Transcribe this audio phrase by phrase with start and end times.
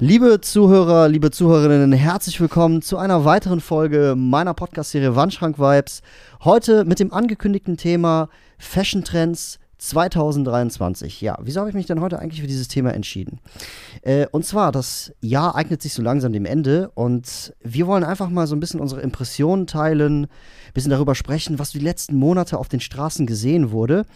[0.00, 6.02] Liebe Zuhörer, liebe Zuhörerinnen, herzlich willkommen zu einer weiteren Folge meiner Podcast-Serie Wandschrank Vibes.
[6.42, 8.28] Heute mit dem angekündigten Thema
[8.58, 11.20] Fashion Trends 2023.
[11.20, 13.38] Ja, wieso habe ich mich denn heute eigentlich für dieses Thema entschieden?
[14.02, 18.30] Äh, und zwar, das Jahr eignet sich so langsam dem Ende und wir wollen einfach
[18.30, 20.28] mal so ein bisschen unsere Impressionen teilen, ein
[20.74, 24.06] bisschen darüber sprechen, was die letzten Monate auf den Straßen gesehen wurde.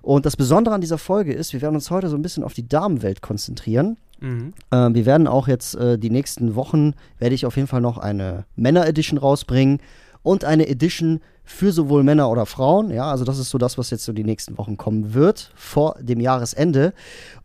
[0.00, 2.54] Und das Besondere an dieser Folge ist, wir werden uns heute so ein bisschen auf
[2.54, 3.98] die Damenwelt konzentrieren.
[4.20, 4.52] Mhm.
[4.72, 7.98] Ähm, wir werden auch jetzt äh, die nächsten Wochen, werde ich auf jeden Fall noch
[7.98, 9.80] eine Männer-Edition rausbringen
[10.22, 12.90] und eine Edition für sowohl Männer oder Frauen.
[12.90, 15.96] Ja, also das ist so das, was jetzt so die nächsten Wochen kommen wird, vor
[16.00, 16.92] dem Jahresende.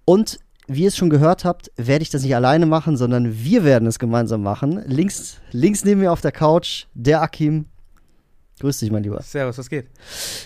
[0.06, 3.64] Und wie ihr es schon gehört habt, werde ich das nicht alleine machen, sondern wir
[3.64, 4.84] werden es gemeinsam machen.
[4.86, 7.66] Links, links neben mir auf der Couch, der Akim.
[8.60, 9.22] Grüß dich, mein Lieber.
[9.22, 9.88] Servus, was geht?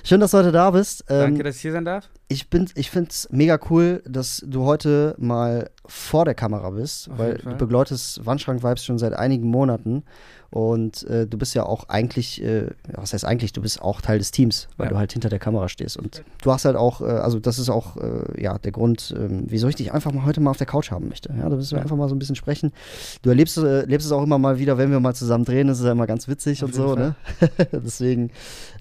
[0.04, 1.04] Schön, dass du heute da bist.
[1.10, 2.10] Ähm, Danke, dass ich hier sein darf.
[2.30, 7.10] Ich bin, ich finde es mega cool, dass du heute mal vor der Kamera bist,
[7.10, 7.54] Auf weil Fall.
[7.54, 10.04] du begleitest Wandschrank-Vibes schon seit einigen Monaten
[10.50, 14.18] und äh, du bist ja auch eigentlich, äh, was heißt eigentlich, du bist auch Teil
[14.20, 14.92] des Teams, weil Ja.
[14.92, 17.70] du halt hinter der Kamera stehst und du hast halt auch, äh, also das ist
[17.70, 20.68] auch, äh, ja, der Grund, ähm, wieso ich dich einfach mal heute mal auf der
[20.68, 21.34] Couch haben möchte.
[21.38, 22.74] Ja, da müssen wir einfach mal so ein bisschen sprechen.
[23.22, 25.80] Du erlebst, äh, erlebst es auch immer mal wieder, wenn wir mal zusammen drehen, das
[25.80, 27.16] ist ja immer ganz witzig Auf und so, ne?
[27.72, 28.32] Deswegen,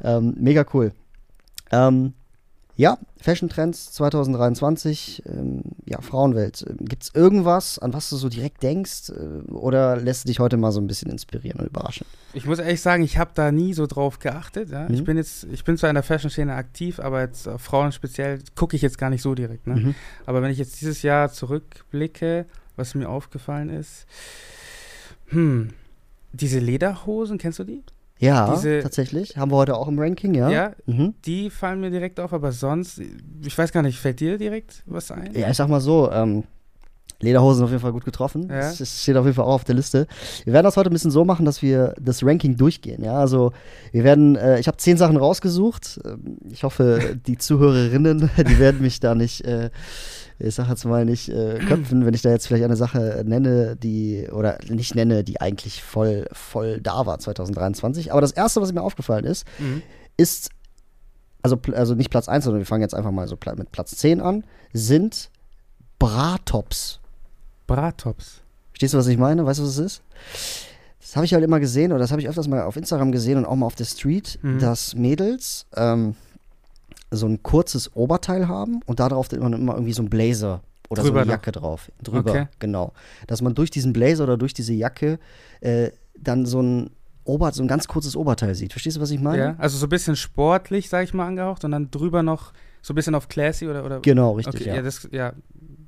[0.03, 0.91] ähm, mega cool.
[1.70, 2.14] Ähm,
[2.77, 6.66] ja, Fashion Trends 2023, ähm, ja, Frauenwelt.
[6.80, 9.08] Gibt es irgendwas, an was du so direkt denkst?
[9.08, 12.06] Äh, oder lässt du dich heute mal so ein bisschen inspirieren und überraschen?
[12.34, 14.70] Ich muss ehrlich sagen, ich habe da nie so drauf geachtet.
[14.70, 14.88] Ja?
[14.88, 14.94] Mhm.
[14.94, 18.41] Ich bin jetzt, ich bin zwar in der Fashion-Szene aktiv, aber jetzt auf Frauen speziell
[18.54, 19.66] gucke ich jetzt gar nicht so direkt.
[19.66, 19.76] Ne?
[19.76, 19.94] Mhm.
[20.26, 22.44] Aber wenn ich jetzt dieses Jahr zurückblicke,
[22.76, 24.06] was mir aufgefallen ist,
[25.28, 25.70] hm,
[26.34, 27.82] diese Lederhosen, kennst du die?
[28.19, 29.37] Ja, Diese- tatsächlich.
[29.37, 30.49] Haben wir heute auch im Ranking, ja?
[30.50, 31.15] Ja, Mhm.
[31.25, 33.00] die fallen mir direkt auf, aber sonst,
[33.44, 35.34] ich weiß gar nicht, fällt dir direkt was ein?
[35.34, 36.44] Ja, ich sag mal so, ähm,
[37.21, 38.49] Lederhosen auf jeden Fall gut getroffen.
[38.50, 38.72] Ja.
[38.72, 40.06] Das, steht auf jeden Fall auch auf der Liste.
[40.44, 43.03] Wir werden das heute ein bisschen so machen, dass wir das Ranking durchgehen.
[43.03, 43.53] Ja, also
[43.93, 46.00] wir werden, äh, ich habe zehn Sachen rausgesucht.
[46.05, 49.71] Ähm, Ich hoffe, die Zuhörerinnen, die werden mich da nicht, äh,
[50.38, 53.76] ich sag jetzt mal nicht äh, köpfen, wenn ich da jetzt vielleicht eine Sache nenne,
[53.76, 58.12] die oder nicht nenne, die eigentlich voll voll da war 2023.
[58.12, 59.81] Aber das erste, was mir aufgefallen ist, Mhm.
[60.19, 60.50] ist,
[61.43, 64.21] also, also nicht Platz 1, sondern wir fangen jetzt einfach mal so mit Platz 10
[64.21, 64.44] an,
[64.75, 65.31] sind
[65.99, 67.00] Bratops.
[67.66, 68.43] Brattops.
[68.71, 69.44] Verstehst du, was ich meine?
[69.47, 70.03] Weißt du, was es ist?
[71.00, 73.38] Das habe ich halt immer gesehen oder das habe ich öfters mal auf Instagram gesehen
[73.38, 74.59] und auch mal auf der Street, Mhm.
[74.59, 76.15] dass Mädels ähm,
[77.10, 81.09] so ein kurzes Oberteil haben und darauf dann immer irgendwie so ein Blazer oder so
[81.09, 81.34] Drüber eine noch.
[81.34, 81.91] Jacke drauf.
[82.03, 82.49] Drüber, Okay.
[82.59, 82.93] genau.
[83.28, 85.19] Dass man durch diesen Blazer oder durch diese Jacke
[85.60, 86.91] äh, dann so ein
[87.25, 88.72] Ober, so ein ganz kurzes Oberteil sieht.
[88.72, 89.38] Verstehst du, was ich meine?
[89.43, 92.93] Ja, also so ein bisschen sportlich, sag ich mal, angehaucht und dann drüber noch so
[92.93, 93.84] ein bisschen auf classy oder.
[93.84, 94.76] oder Genau, richtig, okay, ja.
[94.76, 94.82] ja.
[94.82, 95.32] das, ja.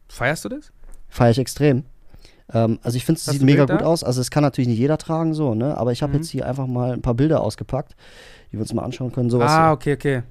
[0.09, 0.73] Feierst du das?
[1.09, 1.85] Feiere ich extrem.
[2.53, 3.77] Ähm, also ich finde, es sieht mega Bilder?
[3.79, 4.03] gut aus.
[4.05, 5.77] Also es kann natürlich nicht jeder tragen so, ne?
[5.77, 6.19] Aber ich habe Mhm.
[6.19, 7.95] jetzt hier einfach mal ein paar Bilder ausgepackt,
[8.51, 9.31] die wir uns mal anschauen können.
[9.31, 9.51] Sowas.
[9.53, 10.23] ah, okay, okay.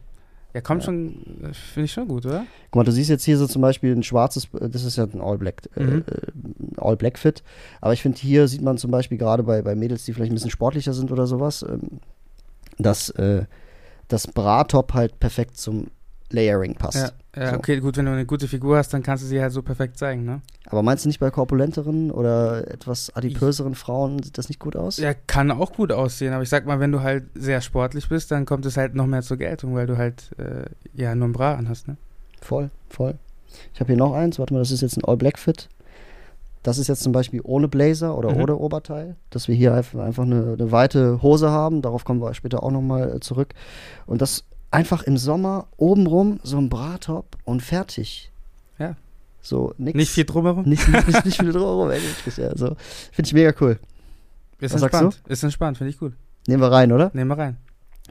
[0.53, 0.85] Ja, kommt Ja.
[0.85, 2.45] schon, äh, finde ich schon gut, oder?
[2.71, 5.03] Guck mal, du siehst jetzt hier so zum Beispiel ein schwarzes, äh, das ist ja
[5.03, 6.03] ein All Black, Mhm.
[6.07, 7.44] äh, All Black Fit.
[7.81, 10.35] Aber ich finde, hier sieht man zum Beispiel gerade bei, bei Mädels, die vielleicht ein
[10.35, 11.99] bisschen sportlicher sind oder sowas, ähm,
[12.79, 13.45] dass äh,
[14.07, 15.88] das Bra-Top halt perfekt zum
[16.29, 17.13] Layering passt.
[17.35, 17.57] Ja, ja So.
[17.57, 19.97] okay, gut, wenn du eine gute Figur hast, dann kannst du sie halt so perfekt
[19.97, 20.41] zeigen, ne?
[20.69, 24.97] Aber meinst du nicht bei korpulenteren oder etwas adipöseren Frauen sieht das nicht gut aus?
[24.97, 28.31] Ja, kann auch gut aussehen, aber ich sag mal, wenn du halt sehr sportlich bist,
[28.31, 31.33] dann kommt es halt noch mehr zur Geltung, weil du halt, äh, ja, nur ein
[31.33, 31.95] Bra anhast, ne?
[32.41, 33.15] Voll, voll.
[33.73, 35.69] Ich habe hier noch eins, warte mal, das ist jetzt ein All Black Fit.
[36.63, 38.41] Das ist jetzt zum Beispiel ohne Blazer oder Mhm.
[38.41, 41.81] ohne Oberteil, dass wir hier einfach einfach eine, eine weite Hose haben.
[41.81, 43.53] Darauf kommen wir später auch nochmal zurück.
[44.06, 48.31] Und das einfach im Sommer obenrum so ein Bratop und fertig.
[48.80, 48.96] Ja.
[49.42, 49.96] So nix.
[49.96, 50.66] Nicht viel drumherum?
[50.66, 52.56] Nicht, nicht, nicht, nicht viel drumherum, ey, wirklich, ja.
[52.56, 52.75] So.
[53.12, 53.80] Finde ich mega cool.
[54.60, 55.22] Ist Was entspannt.
[55.28, 56.14] Ist entspannt, finde ich gut.
[56.48, 57.12] Nehmen wir rein, oder?
[57.14, 57.58] Nehmen wir rein.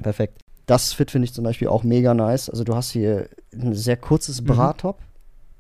[0.03, 0.41] Perfekt.
[0.67, 2.51] Das Fit finde ich zum Beispiel auch mega nice.
[2.51, 4.47] Also du hast hier ein sehr kurzes Mhm.
[4.47, 4.99] Bratop.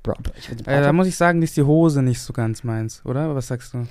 [0.02, 3.34] Bra find Äh, da muss ich sagen, ist die Hose nicht so ganz meins, oder?
[3.34, 3.86] Was sagst du?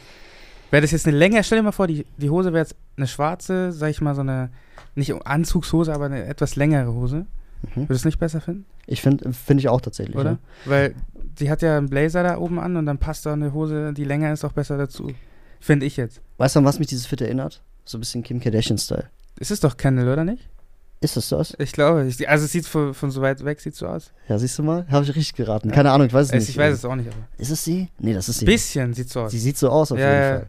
[0.71, 3.07] Wäre das jetzt eine Länge, stell dir mal vor, die, die Hose wäre jetzt eine
[3.07, 4.49] schwarze, sag ich mal, so eine,
[4.95, 7.25] nicht Anzugshose, aber eine etwas längere Hose.
[7.61, 7.87] Mhm.
[7.87, 8.65] Würdest du es nicht besser finden?
[8.87, 10.15] Ich finde finde ich auch tatsächlich.
[10.15, 10.31] Oder?
[10.31, 10.37] Ja.
[10.65, 10.95] Weil
[11.39, 14.03] die hat ja einen Blazer da oben an und dann passt da eine Hose, die
[14.03, 15.11] länger ist, auch besser dazu.
[15.59, 16.21] Finde ich jetzt.
[16.37, 17.61] Weißt du, an was mich dieses Fit erinnert?
[17.85, 19.09] So ein bisschen Kim Kardashian-Style.
[19.39, 20.47] Es ist doch Kendall, oder nicht?
[21.05, 21.53] Ist das das?
[21.59, 24.11] Ich glaube, ich, also es sieht von, von so weit weg sieht so aus.
[24.27, 24.85] Ja, siehst du mal?
[24.89, 25.69] Habe ich richtig geraten.
[25.71, 26.49] Keine Ahnung, ich weiß es Es- nicht.
[26.49, 27.89] ich weiß es auch nicht, aber Ist es sie?
[27.99, 28.45] Nee, das ist sie.
[28.45, 29.31] bisschen sieht so aus.
[29.31, 30.47] Sie sieht so aus auf ja, jeden ja, Fall.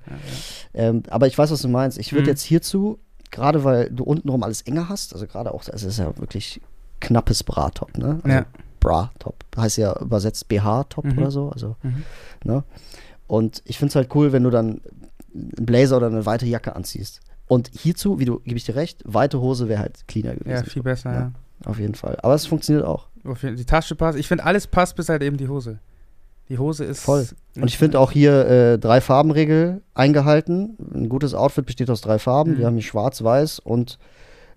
[0.75, 0.81] ja.
[0.89, 1.99] Ähm, aber ich weiß, was du meinst.
[1.99, 2.29] Ich würde Mhm.
[2.29, 2.99] jetzt hierzu,
[3.31, 6.61] gerade weil du untenrum alles enger hast, also gerade auch, es ist ja wirklich
[7.01, 8.21] knappes Bra-Top, ne?
[8.25, 8.47] Also Ja.
[8.81, 9.37] Bra-Top.
[9.57, 11.19] Heißt ja übersetzt BH-Top Mhm.
[11.19, 11.51] oder so.
[11.51, 12.03] Also, Mhm.
[12.45, 12.65] ne?
[13.27, 14.81] Und ich finde es halt cool, wenn du dann
[15.35, 17.21] einen Blazer oder eine weite Jacke anziehst.
[17.49, 20.51] Und hierzu, wie du, gebe ich dir recht, weite Hose wäre halt cleaner gewesen.
[20.51, 21.19] ja, viel besser, Ja.
[21.21, 21.33] ja.
[21.65, 22.19] Auf jeden Fall.
[22.23, 23.07] Aber es funktioniert auch.
[23.43, 24.19] Die Tasche passt.
[24.19, 25.79] Ich finde, alles passt, bis halt eben die Hose.
[26.49, 27.01] Die Hose ist.
[27.03, 27.27] Voll.
[27.57, 30.77] Und ich finde auch hier äh, drei Farbenregel eingehalten.
[30.95, 32.53] Ein gutes Outfit besteht aus drei Farben.
[32.53, 32.59] Mhm.
[32.59, 33.99] Wir haben hier schwarz, weiß und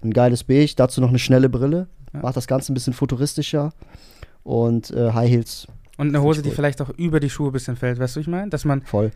[0.04, 0.74] ein geiles Beige.
[0.76, 1.88] Dazu noch eine schnelle Brille.
[2.14, 2.20] Ja.
[2.22, 3.72] Macht das Ganze ein bisschen futuristischer.
[4.44, 7.76] Und äh, High Heels Und eine Hose, die vielleicht auch über die Schuhe ein bisschen
[7.78, 7.98] fällt.
[7.98, 8.50] Weißt du, ich meine?
[8.50, 9.12] Dass man voll.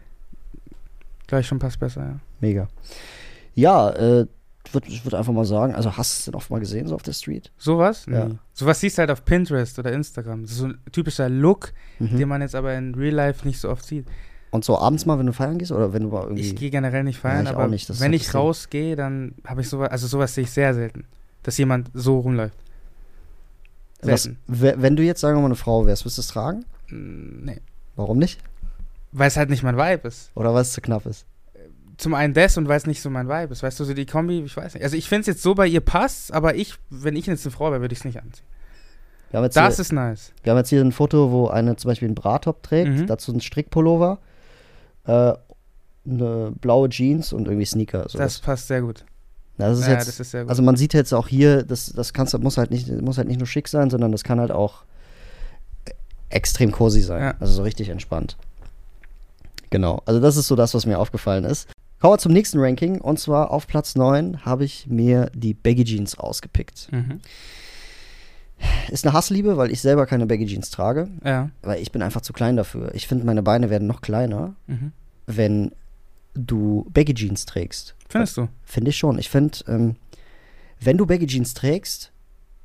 [1.28, 2.20] gleich schon passt besser, ja.
[2.40, 2.70] Mega.
[3.56, 4.26] Ja, äh,
[4.66, 6.96] ich würde würd einfach mal sagen, also hast du es denn oft mal gesehen, so
[6.96, 7.52] auf der Street?
[7.58, 8.06] Sowas?
[8.10, 8.26] Ja.
[8.26, 8.36] Nee.
[8.54, 10.44] Sowas siehst du halt auf Pinterest oder Instagram.
[10.44, 12.18] Das ist so ein typischer Look, Mhm.
[12.18, 14.08] den man jetzt aber in Real Life nicht so oft sieht.
[14.52, 16.44] Und so abends mal, wenn du feiern gehst oder wenn du mal irgendwie.
[16.44, 18.96] Ich gehe generell nicht feiern, Ja, ich auch aber nicht, das wenn hat ich rausgehe,
[18.96, 21.06] dann habe ich sowas, also sowas sehe ich sehr selten.
[21.44, 22.56] Dass jemand so rumläuft.
[24.02, 24.38] was, selten.
[24.48, 26.66] wenn du jetzt, sagen wir mal, eine Frau wärst, würdest du es tragen?
[26.90, 27.62] Mm, Nee.
[27.96, 28.40] Warum nicht?
[29.12, 30.32] Weil es halt nicht mein Vibe ist.
[30.36, 31.26] Oder weil es zu knapp ist?
[31.98, 33.62] Zum einen das und weil es nicht so mein Vibe ist.
[33.64, 34.84] Weißt du, so die Kombi, ich weiß nicht.
[34.84, 37.52] Also ich finde es jetzt so bei ihr passt, aber ich, wenn ich jetzt eine
[37.52, 38.46] Frau wäre, würde ich es nicht anziehen.
[39.32, 40.32] Das hier, ist nice.
[40.44, 43.08] wir haben jetzt hier ein Foto, wo eine zum Beispiel einen Brattop trägt, Mhm.
[43.08, 44.20] dazu ein Strickpullover,
[45.06, 45.34] äh,
[46.06, 48.06] eine blaue Jeans und irgendwie Sneaker.
[48.10, 49.06] So das passt sehr gut.
[49.58, 50.50] das ist ja, jetzt, das ist sehr gut.
[50.50, 53.40] also man sieht jetzt auch hier, das, das kannst, muss, halt nicht, muss halt nicht
[53.40, 54.84] nur schick sein, sondern das kann halt auch
[56.30, 57.22] extrem cozy sein.
[57.22, 57.34] Ja.
[57.40, 58.38] Also so richtig entspannt.
[59.72, 61.68] Genau, also das ist so das, was mir aufgefallen ist.
[62.04, 65.86] Kommen wir zum nächsten Ranking und zwar auf Platz 9 habe ich mir die Baggy
[65.86, 66.90] Jeans ausgepickt.
[66.92, 67.22] mhm.
[68.90, 71.50] Ist eine Hassliebe, weil ich selber keine Baggy Jeans trage, Ja.
[71.62, 72.94] weil ich bin einfach zu klein dafür.
[72.94, 74.92] Ich finde, meine Beine werden noch kleiner, Mhm.
[75.28, 75.72] wenn
[76.34, 77.96] du Baggy Jeans trägst.
[78.10, 78.50] Findest du?
[78.66, 79.18] Finde ich schon.
[79.18, 79.96] Ich finde, ähm,
[80.82, 82.12] wenn du Baggy Jeans trägst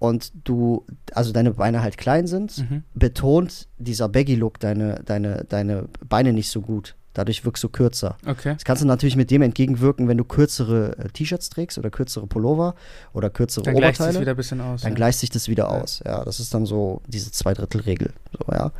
[0.00, 0.84] und du,
[1.14, 2.82] also deine Beine halt klein sind, Mhm.
[2.94, 6.96] betont dieser Baggy-Look deine, deine, deine Beine nicht so gut.
[7.14, 8.16] Dadurch wirkst du kürzer.
[8.26, 8.54] Okay.
[8.54, 12.26] Das kannst du natürlich mit dem entgegenwirken, wenn du kürzere äh, T-Shirts trägst oder kürzere
[12.26, 12.74] Pullover
[13.12, 14.16] oder kürzere Dann gleicht Oberteile.
[14.18, 14.82] es wieder ein bisschen aus.
[14.82, 14.96] dann ja.
[14.96, 15.80] gleicht sich das wieder Ja.
[15.82, 16.00] aus.
[16.04, 18.12] Ja, das ist dann so diese Zweidrittelregel.
[18.32, 18.70] So, ja.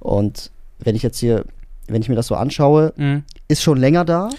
[0.00, 1.44] Und wenn ich jetzt hier,
[1.88, 3.24] wenn ich mir das so anschaue, Mhm.
[3.48, 4.30] ist schon länger da.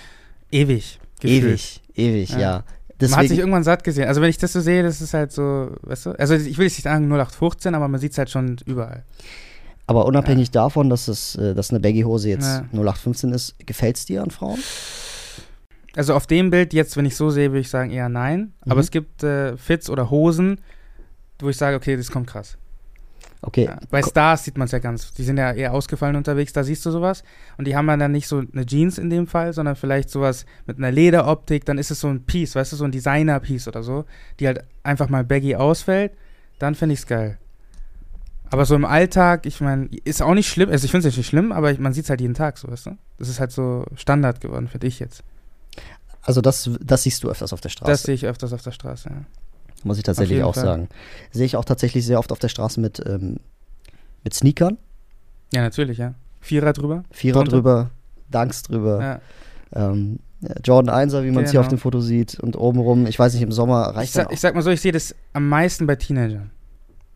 [0.52, 1.00] Ewig.
[1.20, 1.44] gefühlt.
[1.44, 2.40] Ewig, ewig, Ja.
[2.40, 2.52] ja.
[2.52, 4.08] Man hat Deswegen, sich irgendwann satt gesehen.
[4.08, 6.66] Also wenn ich das so sehe, das ist halt so, weißt du, also ich will
[6.66, 9.04] jetzt nicht sagen 0815, aber man sieht es halt schon überall.
[9.90, 12.66] Aber unabhängig davon, dass es, äh, dass eine Baggy-Hose jetzt Ja.
[12.74, 14.60] 0815 ist, gefällt es dir an Frauen?
[15.96, 18.54] Also auf dem Bild jetzt, wenn ich so sehe, würde ich sagen eher nein.
[18.66, 18.72] Mhm.
[18.72, 20.62] Aber es gibt äh, Fits oder Hosen,
[21.40, 22.60] wo ich sage, okay, das kommt krass.
[23.42, 23.66] Okay.
[23.66, 23.80] Ja.
[23.90, 25.12] Bei Stars sieht man es ja ganz.
[25.14, 27.24] Die sind ja eher ausgefallen unterwegs, da siehst du sowas.
[27.58, 30.78] Und die haben dann nicht so eine Jeans in dem Fall, sondern vielleicht sowas mit
[30.78, 31.66] einer Lederoptik.
[31.66, 34.06] Dann ist es so ein Piece, weißt du, so ein Designer-Piece oder so,
[34.40, 36.12] die halt einfach mal baggy ausfällt.
[36.60, 37.40] Dann finde ich es geil.
[38.52, 40.70] Aber so im Alltag, ich meine, ist auch nicht schlimm.
[40.70, 42.68] Also ich finde es nicht schlimm, aber ich, man sieht es halt jeden Tag so,
[42.68, 42.98] weißt du?
[43.18, 45.24] Das ist halt so Standard geworden für dich jetzt.
[46.22, 47.92] Also das, das siehst du öfters auf der Straße.
[47.92, 49.16] Das sehe ich öfters auf der Straße, ja.
[49.84, 50.64] muss ich tatsächlich auch Fall.
[50.64, 50.90] sagen.
[51.32, 53.38] Sehe ich auch tatsächlich sehr oft auf der Straße mit, ähm,
[54.24, 54.78] mit Sneakern.
[55.54, 56.16] Ja, natürlich, ja.
[56.42, 57.04] Vierer drüber.
[57.12, 57.52] Vierer Drunter.
[57.52, 57.90] drüber,
[58.32, 59.02] Dunks drüber.
[59.74, 59.90] Ja.
[59.90, 60.20] Ähm,
[60.64, 61.62] Jordan 1er, wie man es hier Genau.
[61.62, 62.40] auf dem Foto sieht.
[62.40, 64.70] Und obenrum, ich weiß nicht, im Sommer Ich, reicht sag, dann ich sag mal so,
[64.70, 66.52] ich sehe das am meisten bei Teenagern.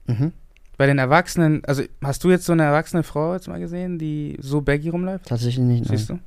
[0.08, 0.34] Mhm.
[0.78, 4.38] Bei den Erwachsenen, also hast du jetzt so eine erwachsene Frau jetzt mal gesehen, die
[4.42, 5.26] so baggy rumläuft?
[5.28, 5.88] Tatsächlich nicht.
[5.88, 5.98] Nein.
[5.98, 6.20] Siehst du?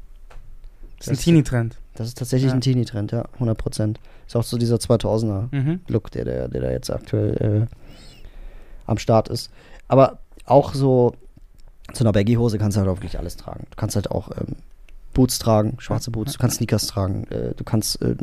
[0.98, 1.76] Das ist ein Das- Teenie-Trend.
[1.94, 2.54] Das ist tatsächlich Ja.
[2.54, 3.98] ein Teenie-Trend, ja, 100 Prozent.
[4.26, 6.10] Ist auch so dieser 2000er-Look, Mhm.
[6.14, 7.74] der, der, der da jetzt aktuell äh,
[8.86, 9.50] am Start ist.
[9.88, 11.14] Aber auch so
[11.92, 13.66] zu einer Baggy-Hose kannst du halt auch wirklich alles tragen.
[13.70, 14.56] Du kannst halt auch ähm,
[15.14, 18.14] Boots tragen, schwarze Boots, du kannst Sneakers tragen, äh, du kannst äh,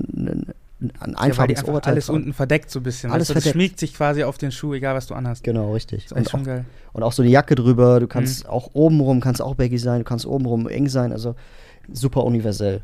[0.84, 3.12] ein, ein Ja, Oberteil alles unten verdeckt so ein bisschen.
[3.12, 3.34] Alles weißt du?
[3.36, 3.54] Das verdeckt.
[3.62, 5.44] schmiegt sich quasi auf den Schuh, egal was du anhast.
[5.44, 6.04] Genau, richtig.
[6.08, 6.66] Das ist Und auch, schon geil.
[6.94, 8.10] und auch so eine Jacke drüber, du Mhm.
[8.10, 11.36] kannst auch obenrum, kannst auch baggy sein, du kannst obenrum eng sein, also
[11.92, 12.82] super universell.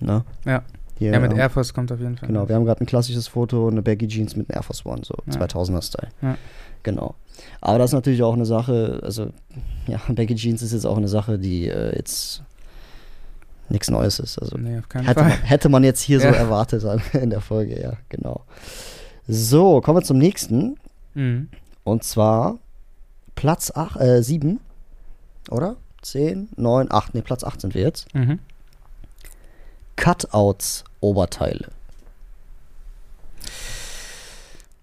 [0.00, 0.24] Na?
[0.44, 0.62] Ja.
[0.98, 2.26] Hier, Ja, mit ähm, Air Force kommt auf jeden Fall.
[2.28, 5.02] Genau, wir haben gerade ein klassisches Foto, eine Baggy Jeans mit einem Air Force One,
[5.04, 5.32] so Ja.
[5.34, 6.08] 2000er-Style.
[6.22, 6.38] Ja.
[6.84, 7.14] Genau.
[7.60, 9.30] Aber das ist natürlich auch eine Sache, also,
[9.86, 12.42] ja, Baggy Jeans ist jetzt auch eine Sache, die äh, jetzt
[13.68, 14.38] nichts Neues ist.
[14.38, 15.28] Also, Nee, auf keinen hätte Fall.
[15.30, 16.34] man, hätte man jetzt hier so Ja.
[16.34, 18.44] erwartet an, in der Folge, ja, genau.
[19.28, 20.76] So, kommen wir zum nächsten.
[21.14, 21.48] Mhm.
[21.84, 22.58] Und zwar
[23.34, 24.60] Platz 8, äh, 7,
[25.50, 25.76] oder?
[26.02, 28.12] 10, 9, 8, nee, Platz 8 sind wir jetzt.
[28.14, 28.38] Mhm.
[29.96, 31.68] Cutouts Oberteile.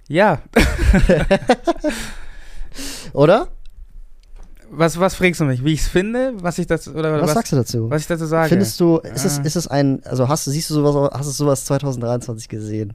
[0.07, 0.41] Ja.
[3.13, 3.47] Oder?
[4.75, 5.63] Was, was fragst du mich?
[5.63, 6.33] Wie ich es finde?
[6.41, 7.89] Was ich das oder Was, was, sagst du dazu?
[7.89, 8.49] was ich dazu sage?
[8.49, 9.41] Findest du, ist es, Ah.
[9.43, 12.93] ist es ein, also hast du, siehst du sowas, hast du sowas 2023 gesehen?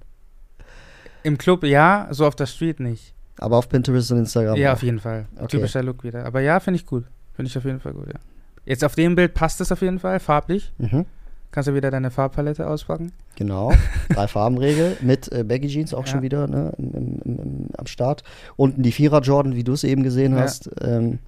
[1.23, 3.15] Im Club ja, so auf der Street nicht.
[3.39, 4.57] Aber auf Pinterest und Instagram.
[4.57, 4.75] Ja, auch.
[4.75, 5.27] auf jeden Fall.
[5.37, 5.47] Okay.
[5.49, 6.25] Typischer Look wieder.
[6.25, 7.05] Aber ja, finde ich gut.
[7.35, 8.19] Finde ich auf jeden Fall gut, ja.
[8.65, 10.73] Jetzt auf dem Bild passt es auf jeden Fall, farblich.
[10.79, 11.07] Mhm.
[11.51, 13.13] Kannst du wieder deine Farbpalette auspacken?
[13.37, 13.73] Genau.
[14.11, 16.13] Drei Farbenregel mit äh, Baggy Jeans auch Ja.
[16.13, 18.23] schon wieder ne, im, im, im, am Start.
[18.57, 20.41] Unten die Vierer Jordan, wie du es eben gesehen Ja.
[20.43, 20.69] hast.
[20.83, 21.21] Ähm,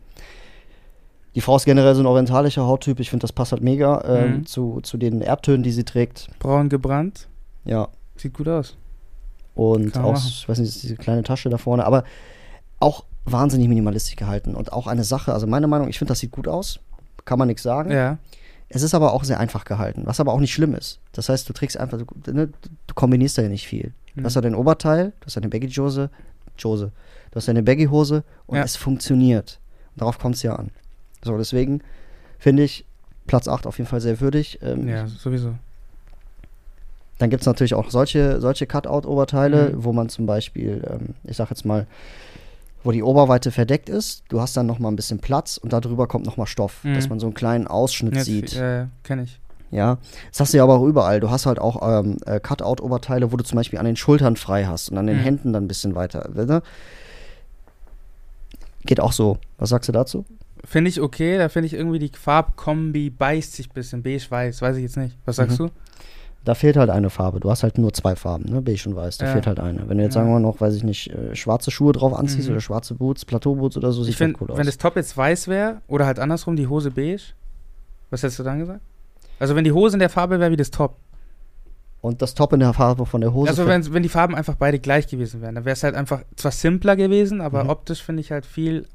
[1.34, 2.98] die Frau ist generell so ein orientalischer Hauttyp.
[3.00, 4.46] Ich finde, das passt halt mega ähm, Mhm.
[4.46, 6.28] zu, zu den Erdtönen, die sie trägt.
[6.38, 7.28] Braun gebrannt.
[7.64, 7.88] Ja.
[8.16, 8.76] Sieht gut aus.
[9.54, 12.04] Und auch, ich weiß nicht, diese kleine Tasche da vorne, aber
[12.78, 14.54] auch wahnsinnig minimalistisch gehalten.
[14.54, 16.80] Und auch eine Sache, also meine Meinung, ich finde, das sieht gut aus.
[17.24, 17.90] Kann man nichts sagen.
[17.90, 18.18] Ja.
[18.68, 21.00] Es ist aber auch sehr einfach gehalten, was aber auch nicht schlimm ist.
[21.12, 22.46] Das heißt, du trägst einfach, du, ne,
[22.86, 23.92] du kombinierst da ja nicht viel.
[24.14, 24.24] Du Mhm.
[24.24, 26.08] hast ja dein Oberteil, du hast deine Baggy-Jose,
[26.56, 26.92] Jose,
[27.30, 28.62] du hast deine Baggy-Hose und Ja.
[28.64, 29.58] es funktioniert.
[29.94, 30.70] Und darauf kommt es ja an.
[31.22, 31.82] So, deswegen
[32.38, 32.84] finde ich
[33.26, 34.58] Platz 8 auf jeden Fall sehr würdig.
[34.62, 35.54] Ähm, Ja, sowieso.
[37.18, 39.84] Dann gibt es natürlich auch solche, solche Cutout-Oberteile, Mhm.
[39.84, 41.86] wo man zum Beispiel, ähm, ich sag jetzt mal,
[42.82, 46.06] wo die Oberweite verdeckt ist, du hast dann noch mal ein bisschen Platz und darüber
[46.06, 46.94] kommt noch mal Stoff, Mhm.
[46.94, 48.56] dass man so einen kleinen Ausschnitt Jetzt, sieht.
[48.56, 49.38] Äh, Kenn ich.
[49.70, 49.98] Ja,
[50.30, 51.20] das hast du ja aber auch überall.
[51.20, 54.64] Du hast halt auch ähm, äh, Cutout-Oberteile, wo du zum Beispiel an den Schultern frei
[54.64, 55.22] hast und an den Mhm.
[55.22, 56.28] Händen dann ein bisschen weiter.
[56.34, 56.62] Ne?
[58.86, 59.36] Geht auch so.
[59.58, 60.24] Was sagst du dazu?
[60.70, 64.04] Finde ich okay, da finde ich irgendwie die Farbkombi beißt sich ein bisschen.
[64.04, 65.16] Beige-Weiß, weiß ich jetzt nicht.
[65.24, 65.66] Was sagst Mhm.
[65.66, 65.72] du?
[66.44, 67.40] Da fehlt halt eine Farbe.
[67.40, 68.62] Du hast halt nur zwei Farben, ne?
[68.62, 69.18] Beige und weiß.
[69.18, 69.32] Da Ja.
[69.32, 69.88] fehlt halt eine.
[69.88, 70.20] Wenn du jetzt Ja.
[70.20, 72.52] sagen wir mal noch, weiß ich nicht, äh, schwarze Schuhe drauf anziehst Mhm.
[72.52, 74.58] oder schwarze Boots, Plateauboots oder so, sieht Ich halt cool aus.
[74.58, 77.20] wenn das Top jetzt weiß wäre oder halt andersrum, die Hose beige,
[78.10, 78.80] was hättest du dann gesagt?
[79.40, 80.94] Also wenn die Hose in der Farbe wäre wie das Top.
[82.00, 83.50] und das Top in der Farbe von der Hose.
[83.50, 86.22] also wenn, wenn die Farben einfach beide gleich gewesen wären, dann wäre es halt einfach
[86.36, 87.70] zwar simpler gewesen, aber Mhm.
[87.70, 88.86] optisch finde ich halt viel,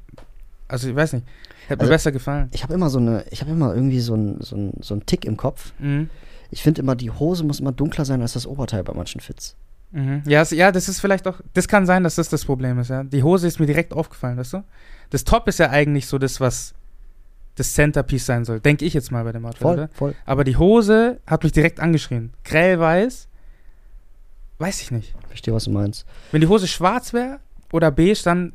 [0.66, 1.24] also ich weiß nicht,
[1.68, 2.48] hätte Also- mir besser gefallen.
[2.52, 5.04] ich habe immer so eine, ich habe immer irgendwie so einen so ein, so ein
[5.06, 5.72] Tick im Kopf.
[5.78, 6.10] Mhm.
[6.50, 9.56] Ich finde immer, die Hose muss immer dunkler sein als das Oberteil bei manchen Fits.
[9.92, 10.22] Mhm.
[10.26, 12.88] Ja, es, ja, das ist vielleicht auch, das kann sein, dass das das Problem ist,
[12.90, 13.02] ja.
[13.04, 14.64] Die Hose ist mir direkt aufgefallen, weißt du?
[15.10, 16.74] Das Top ist ja eigentlich so das, was
[17.54, 19.88] das Centerpiece sein soll, denke ich jetzt mal bei dem Outfit, Voll, oder?
[19.92, 20.14] voll.
[20.26, 22.32] Aber die Hose hat mich direkt angeschrien.
[22.44, 23.28] Grellweiß,
[24.58, 25.14] weiß ich nicht.
[25.28, 26.04] Verstehe, was du meinst.
[26.32, 27.38] Wenn die Hose schwarz wäre
[27.72, 28.52] oder beige, dann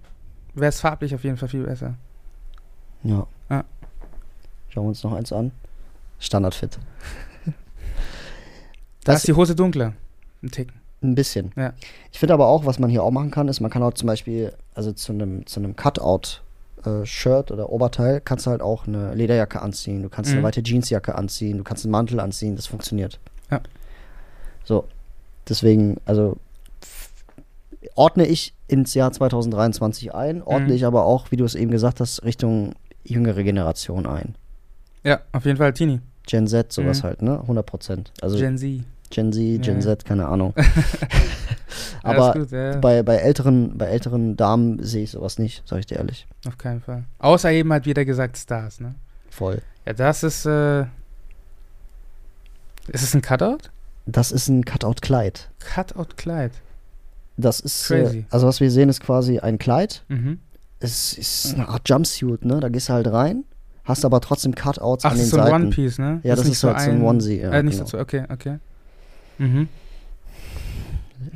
[0.53, 1.95] wäre es farblich auf jeden Fall viel besser.
[3.03, 3.25] Ja.
[3.49, 3.63] Ja.
[4.69, 5.51] Schauen wir uns noch eins an.
[6.19, 6.77] Standardfit.
[9.03, 9.93] Da Das- ist die Hose dunkler.
[10.43, 10.73] Ein Ticken.
[11.03, 11.51] Ein bisschen.
[11.55, 11.73] Ja.
[12.11, 14.05] Ich finde aber auch, was man hier auch machen kann, ist, man kann auch zum
[14.05, 19.59] Beispiel, also zu einem zu einem Cutout-Shirt oder Oberteil, kannst du halt auch eine Lederjacke
[19.61, 20.03] anziehen.
[20.03, 20.45] Du kannst eine Mhm.
[20.45, 21.57] weite Jeansjacke anziehen.
[21.57, 22.55] Du kannst einen Mantel anziehen.
[22.55, 23.19] Das funktioniert.
[23.49, 23.61] Ja.
[24.63, 24.87] So.
[25.49, 26.37] Deswegen, also
[27.95, 30.73] ordne ich ins Jahr 2023 ein, ordne Mhm.
[30.75, 34.35] ich aber auch, wie du es eben gesagt hast, Richtung jüngere Generation ein.
[35.03, 35.99] Ja, auf jeden Fall Teenie.
[36.27, 37.07] Gen Z, sowas Mhm.
[37.07, 37.39] halt, ne?
[37.41, 38.11] 100 Prozent.
[38.21, 38.55] Also Gen,
[39.09, 39.33] Gen Z.
[39.33, 39.81] Z, Gen Ja.
[39.81, 40.53] Z, keine Ahnung.
[42.03, 45.85] Aber gut, ja, bei, bei, älteren, bei älteren Damen sehe ich sowas nicht, sag ich
[45.85, 46.27] dir ehrlich.
[46.47, 47.03] auf keinen Fall.
[47.19, 48.95] Außer eben halt wieder gesagt Stars, ne?
[49.29, 49.61] Voll.
[49.85, 50.81] Ja, das ist, äh.
[52.87, 53.69] Ist es ein Cutout?
[54.05, 55.49] Das ist ein Cutout-Kleid.
[55.73, 56.51] Cutout-Kleid.
[57.37, 58.25] Das ist, äh, Crazy.
[58.29, 60.03] also was wir sehen, ist quasi ein Kleid.
[60.09, 60.39] Mhm.
[60.81, 62.59] Es ist eine Art Jumpsuit, ne?
[62.59, 63.43] Da gehst du halt rein,
[63.83, 65.63] hast aber trotzdem Cutouts Ach, an das den ist so ein Seiten.
[65.65, 66.19] One-Piece, ne?
[66.23, 67.87] Ja, das nicht ist halt so ein Onesie, ja, äh, nicht genau.
[67.87, 68.57] so, okay, okay.
[69.37, 69.67] Mhm.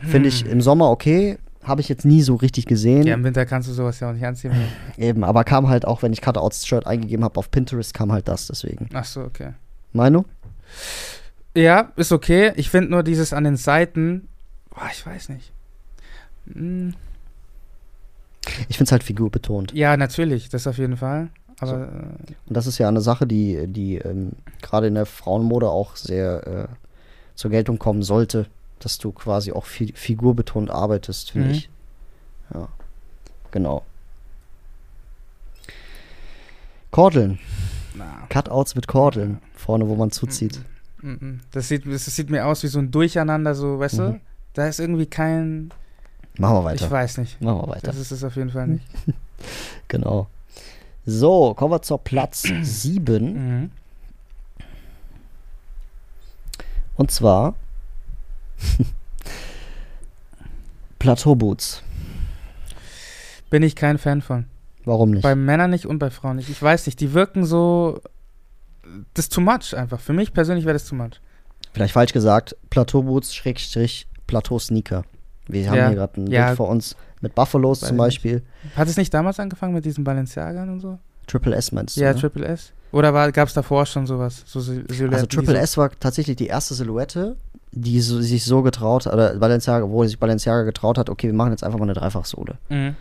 [0.01, 3.03] Finde ich im Sommer okay, habe ich jetzt nie so richtig gesehen.
[3.03, 4.53] Ja, im Winter kannst du sowas ja auch nicht anziehen.
[4.97, 8.47] Eben, aber kam halt auch, wenn ich Cutouts-Shirt eingegeben habe auf Pinterest, kam halt das
[8.47, 8.89] deswegen.
[8.93, 9.53] Ach so, okay.
[9.93, 10.25] Meinung?
[11.55, 12.51] Ja, ist okay.
[12.55, 14.27] Ich finde nur dieses an den Seiten,
[14.69, 15.53] boah, ich weiß nicht.
[16.53, 16.93] Hm,
[18.69, 19.73] Ich finde es halt figurbetont.
[19.73, 21.29] ja, natürlich, das auf jeden Fall.
[21.59, 21.75] Aber So.
[21.77, 25.95] äh, Und das ist ja eine Sache, die, die ähm, gerade in der Frauenmode auch
[25.95, 26.67] sehr äh,
[27.35, 28.47] zur Geltung kommen sollte,
[28.79, 31.53] dass du quasi auch fi figurbetont arbeitest, finde Mhm.
[31.53, 31.69] ich.
[32.53, 32.67] Ja,
[33.51, 33.83] genau.
[36.91, 37.39] Kordeln.
[37.95, 39.39] na, Cutouts mit Kordeln.
[39.53, 40.59] Vorne, wo man zuzieht.
[41.01, 41.39] mm, mm.
[41.51, 44.03] das, sieht, das sieht mir aus wie so ein Durcheinander, so, weißt Mhm.
[44.13, 44.19] du?
[44.53, 45.71] Da ist irgendwie kein.
[46.37, 46.85] Machen wir weiter.
[46.85, 47.41] Ich weiß nicht.
[47.41, 47.87] Machen wir weiter.
[47.87, 48.85] Das ist es auf jeden Fall nicht.
[49.87, 50.27] Genau.
[51.05, 53.33] So, kommen wir zur Platz 7.
[53.33, 53.71] Mhm.
[56.95, 57.53] Und zwar
[60.99, 61.83] Plateauboots.
[63.49, 64.45] Bin ich kein Fan von.
[64.85, 65.21] Warum nicht?
[65.23, 66.49] Bei Männern nicht und bei Frauen nicht.
[66.49, 68.01] Ich weiß nicht, die wirken so.
[69.13, 69.99] Das ist too much einfach.
[69.99, 71.21] Für mich persönlich wäre das too much.
[71.73, 75.03] Vielleicht falsch gesagt, Plateauboots Schrägstrich Plateau-Sneaker.
[75.47, 75.87] Wir haben Ja.
[75.87, 76.45] hier gerade ein Ja.
[76.47, 78.41] Bild vor uns mit Buffalos Weiß zum Beispiel.
[78.75, 80.99] Hat es nicht damals angefangen mit diesen Balenciagern und so?
[81.27, 82.01] Triple S meinst du?
[82.01, 82.19] Ja, ne?
[82.19, 82.71] Triple S.
[82.91, 84.43] Oder gab es davor schon sowas?
[84.45, 87.35] So Silhouetten, Also Triple S war tatsächlich die erste Silhouette,
[87.71, 91.51] die so, sich so getraut, oder Balenciaga, wo sich Balenciaga getraut hat, okay, wir machen
[91.51, 92.57] jetzt einfach mal eine Dreifachsohle.
[92.69, 92.95] Mhm.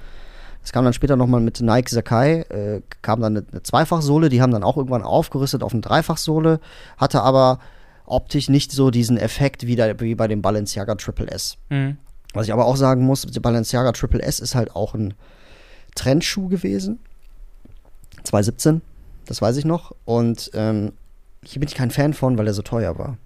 [0.65, 4.41] Es kam dann später nochmal mit Nike Sakai, äh, kam dann eine, eine Zweifachsohle, die
[4.41, 6.59] haben dann auch irgendwann aufgerüstet auf eine Dreifachsohle,
[6.97, 7.59] hatte aber
[8.07, 11.59] optisch nicht so diesen Effekt wie, da, wie bei dem Balenciaga Triple S.
[11.69, 11.99] Mhm.
[12.35, 15.15] Was ich aber auch sagen muss, der Balenciaga Triple S ist halt auch ein
[15.95, 16.99] Trendschuh gewesen.
[18.25, 18.81] 2017,
[19.27, 19.95] das weiß ich noch.
[20.05, 20.93] Und ähm,
[21.45, 23.17] hier bin ich kein Fan von, weil er so teuer war.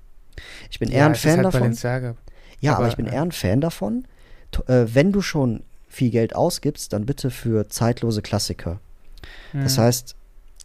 [0.71, 1.61] Ich bin eher ein Fan halt davon.
[1.61, 2.15] Balenciaga.
[2.61, 4.05] Ja, aber, Aber, ich bin äh, eher ein Fan davon.
[4.67, 8.81] Äh, wenn du schon viel Geld ausgibst, dann bitte für zeitlose Klassiker.
[9.53, 9.83] Das Mhm.
[9.83, 10.15] heißt,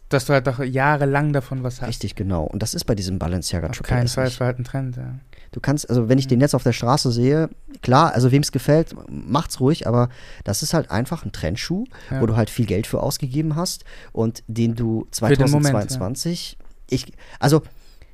[0.08, 1.88] Dass du halt doch jahrelang davon was hast.
[1.88, 2.44] richtig genau.
[2.44, 5.14] Und das ist bei diesem Balenciaga Auf keinen Fall, es war halt ein Trend, ja.
[5.52, 6.42] Du kannst, also wenn ich den Mhm.
[6.42, 7.48] jetzt auf der Straße sehe,
[7.80, 10.08] klar, also wem es gefällt, macht's ruhig, aber
[10.42, 12.20] das ist halt einfach ein Trendschuh, Ja.
[12.20, 16.58] wo du halt viel Geld für ausgegeben hast und den du den Moment, 2022,
[16.90, 17.62] ich, also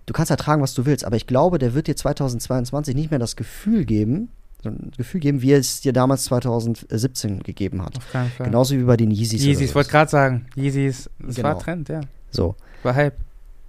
[0.07, 3.11] du kannst ja tragen, was du willst, aber ich glaube, der wird dir 2022 nicht
[3.11, 4.29] mehr das Gefühl geben,
[4.63, 7.97] so ein Gefühl geben, wie es dir damals 2017 gegeben hat.
[7.97, 8.47] Auf keinen Fall.
[8.47, 9.43] Genauso wie bei den Yeezys.
[9.43, 11.49] Yeezys, ich wollte gerade sagen, Yeezys, das Genau.
[11.49, 12.01] war Trend, ja.
[12.31, 13.17] So, War Hype.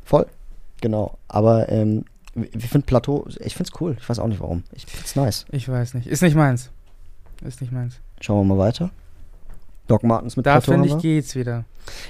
[0.03, 0.27] voll.
[0.81, 1.17] Genau.
[1.27, 2.05] Aber ähm,
[2.35, 3.95] ich finde Plateau, ich finde es cool.
[3.99, 4.63] Ich weiß auch nicht warum.
[4.73, 5.45] Ich finde es nice.
[5.51, 6.07] Ich weiß nicht.
[6.07, 6.69] Ist nicht meins.
[7.43, 7.95] Ist nicht meins.
[8.19, 8.91] Schauen wir mal weiter.
[9.87, 10.71] Doc Martens mit Da Plateau.
[10.73, 11.65] finde ich, geht's wieder.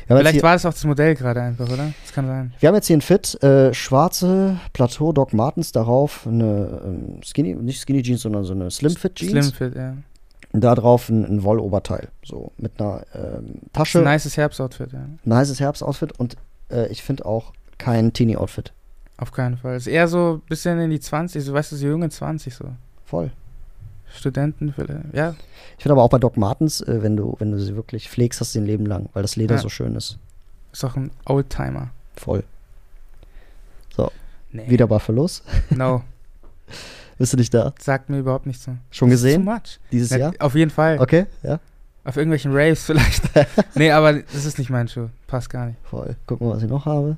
[0.08, 1.94] Vielleicht war es auch das Modell gerade einfach, oder?
[2.04, 2.54] Das kann sein.
[2.60, 7.56] wir haben jetzt hier ein Fit, äh, schwarze Plateau Doc Martens, darauf eine ähm, Skinny,
[7.56, 9.32] nicht Skinny Jeans, sondern so eine Slim Fit Jeans.
[9.32, 9.96] Slim Fit, ja.
[10.54, 12.10] Und da drauf ein, ein Wolloberteil.
[12.26, 14.00] So mit einer ähm, Das Tasche.
[14.00, 15.34] ein nices Herbstoutfit, ja.
[15.34, 16.36] Heißes Herbstoutfit und
[16.70, 18.74] äh, ich finde auch kein Teenie-Outfit.
[19.18, 19.76] Auf keinen Fall.
[19.78, 22.66] Ist eher so ein bisschen in die 20, so weißt du, so junge 20 so.
[23.06, 23.32] Voll.
[24.14, 24.74] Studenten,
[25.14, 25.36] ja.
[25.78, 28.40] Ich finde aber auch bei Doc Martens, äh, wenn du, wenn du sie wirklich pflegst,
[28.42, 29.62] hast du den Leben lang, weil das Leder Ja.
[29.62, 30.18] so schön ist.
[30.72, 31.90] Ist auch ein Oldtimer.
[32.16, 32.44] Voll.
[34.54, 34.70] Nee.
[34.70, 35.44] Wieder Buffalos.
[35.70, 36.04] No.
[37.18, 37.74] Bist du nicht da?
[37.80, 38.72] Sagt mir überhaupt nichts so.
[38.90, 39.46] Schon Das gesehen?
[39.46, 39.80] Too much.
[39.92, 40.34] Dieses Na, Jahr?
[40.40, 41.00] Auf jeden Fall.
[41.00, 41.60] Okay, ja.
[42.04, 43.24] Auf irgendwelchen Raves vielleicht.
[43.76, 45.08] nee, aber das ist nicht mein Schuh.
[45.28, 45.78] Passt gar nicht.
[45.84, 46.16] Voll.
[46.26, 47.16] Gucken wir, was ich noch habe.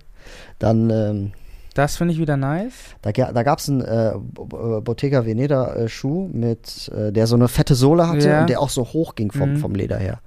[0.60, 1.32] Dann, ähm,
[1.74, 2.74] Das finde ich wieder nice.
[3.02, 7.36] da, da gab es einen äh, äh, Bottega Veneta äh, Schuh, mit, äh, der so
[7.36, 8.42] eine fette Sohle hatte Ja.
[8.42, 9.58] und der auch so hoch ging vom, Mhm.
[9.58, 10.20] vom Leder her.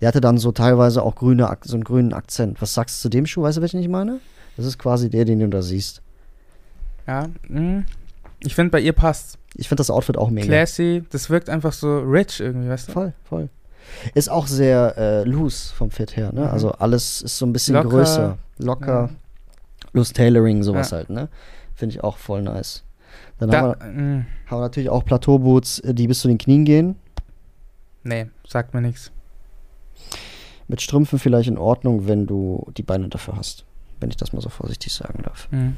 [0.00, 2.60] Der hatte dann so teilweise auch grüne, so einen grünen Akzent.
[2.62, 3.42] Was sagst du zu dem Schuh?
[3.42, 4.18] Weißt du, welchen ich meine?
[4.56, 6.02] Das ist quasi der, den du da siehst.
[7.06, 7.26] Ja.
[7.48, 7.84] mh.
[8.42, 9.36] Ich finde, bei ihr passt.
[9.54, 10.46] Ich finde das Outfit auch mega.
[10.46, 11.04] Classy.
[11.10, 12.92] Das wirkt einfach so rich irgendwie, weißt du?
[12.92, 13.48] Voll, voll.
[14.14, 16.42] Ist auch sehr äh, loose vom Fit her, ne?
[16.42, 16.46] Mhm.
[16.48, 17.88] Also alles ist so ein bisschen Locker.
[17.90, 18.38] größer.
[18.58, 19.10] Locker.
[19.10, 19.10] Ja.
[19.92, 20.98] Loose Tailoring, sowas Ja.
[20.98, 21.28] halt, ne?
[21.74, 22.84] Finde ich auch voll nice.
[23.38, 24.24] Dann Da, haben, wir, mh.
[24.46, 26.96] haben wir natürlich auch Plateauboots, äh, die bis zu den Knien gehen.
[28.02, 29.10] Nee, sagt mir nichts.
[30.68, 33.64] Mit Strümpfen vielleicht in Ordnung, wenn du die Beine dafür hast.
[33.98, 35.48] Wenn ich das mal so vorsichtig sagen darf.
[35.52, 35.76] Mhm.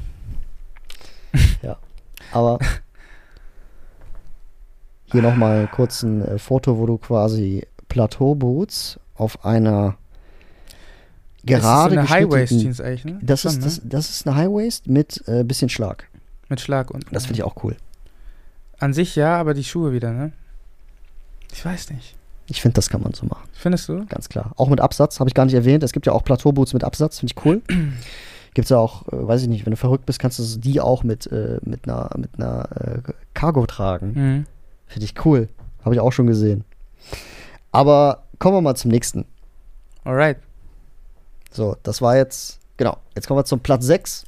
[2.31, 2.57] Aber
[5.05, 9.97] hier nochmal kurz ein äh, Foto, wo du quasi Plateauboots auf einer
[11.45, 13.19] gerade das ist so eine geschnittenen- High-Waist-Jeans eigentlich, ne?
[13.21, 13.63] Das Schon, ist, ne?
[13.65, 16.07] das, das ist eine High Waist mit äh, bisschen Schlag.
[16.49, 17.05] Mit Schlag und.
[17.11, 17.75] Das finde ich auch cool.
[18.79, 20.31] An sich ja, aber die Schuhe wieder, ne?
[21.51, 22.15] Ich weiß nicht.
[22.47, 23.47] Ich finde, das kann man so machen.
[23.53, 24.05] Findest du?
[24.07, 24.51] Ganz klar.
[24.57, 25.83] Auch mit Absatz, habe ich gar nicht erwähnt.
[25.83, 27.61] Es gibt ja auch Plateauboots mit Absatz, finde ich cool.
[28.55, 30.79] Gibt es ja auch, äh, weiß ich nicht, wenn du verrückt bist, kannst du die
[30.81, 34.13] auch mit, äh, mit einer, mit einer äh, Cargo tragen.
[34.13, 34.45] Mhm.
[34.87, 35.47] Finde ich cool.
[35.85, 36.65] Habe ich auch schon gesehen.
[37.71, 39.25] Aber kommen wir mal zum nächsten.
[40.03, 40.37] Alright.
[41.53, 42.97] So, das war jetzt, genau.
[43.15, 44.25] Jetzt kommen wir zum Platz 6.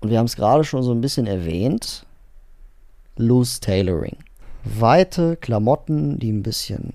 [0.00, 2.06] Und wir haben es gerade schon so ein bisschen erwähnt.
[3.16, 4.16] Loose Tailoring.
[4.64, 6.94] Weite Klamotten, die ein bisschen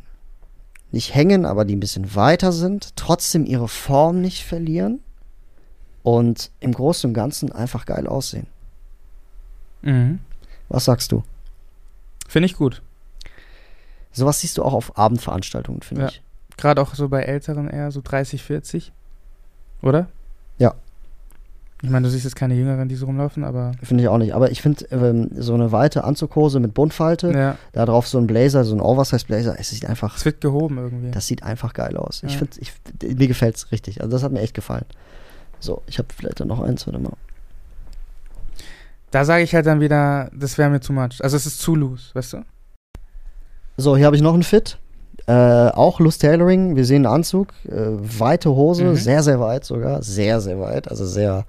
[0.92, 5.02] nicht hängen, aber die ein bisschen weiter sind, trotzdem ihre Form nicht verlieren
[6.02, 8.48] und im Großen und Ganzen einfach geil aussehen.
[9.82, 10.20] Mhm.
[10.70, 11.24] Was sagst du?
[12.28, 12.82] Finde ich gut.
[14.14, 16.08] Sowas siehst du auch auf Abendveranstaltungen, finde Ja.
[16.10, 16.22] ich.
[16.58, 18.92] Gerade auch so bei Älteren eher, so 30, 40.
[19.82, 20.08] Oder?
[20.58, 20.74] Ja.
[21.84, 23.74] Ich meine, du siehst jetzt keine Jüngeren, die so rumlaufen, aber.
[23.84, 24.34] Finde ich auch nicht.
[24.34, 28.26] Aber ich finde, ähm, so eine weite Anzughose mit Buntfalte, Ja, da drauf so ein
[28.26, 31.12] Blazer, so ein Oversize-Blazer, es sieht einfach es wird gehoben irgendwie.
[31.12, 32.24] Das sieht einfach geil aus.
[32.24, 32.40] Ich Ja.
[32.40, 32.74] finde, ich,
[33.18, 34.02] mir gefällt es richtig.
[34.02, 34.86] Also das hat mir echt gefallen.
[35.60, 37.14] So, ich habe vielleicht dann noch eins, warte mal.
[39.12, 41.24] Da sage ich halt dann wieder, das wäre mir too much.
[41.24, 42.46] Also es ist zu loose, weißt du?
[43.78, 44.80] So, hier habe ich noch einen Fit.
[45.26, 46.76] Äh, auch Lust Tailoring.
[46.76, 47.50] Wir sehen einen Anzug.
[47.68, 47.72] Äh,
[48.20, 48.96] weite Hose, Mhm.
[48.96, 50.02] sehr, sehr weit sogar.
[50.04, 50.90] Sehr, sehr weit.
[50.90, 51.46] Also sehr.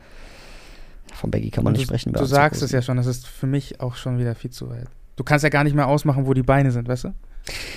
[1.15, 2.13] Von Baggy kann man Und nicht du, sprechen.
[2.13, 4.87] Du sagst es ja schon, das ist für mich auch schon wieder viel zu weit.
[5.17, 7.15] Du kannst ja gar nicht mehr ausmachen, wo die Beine sind, weißt du?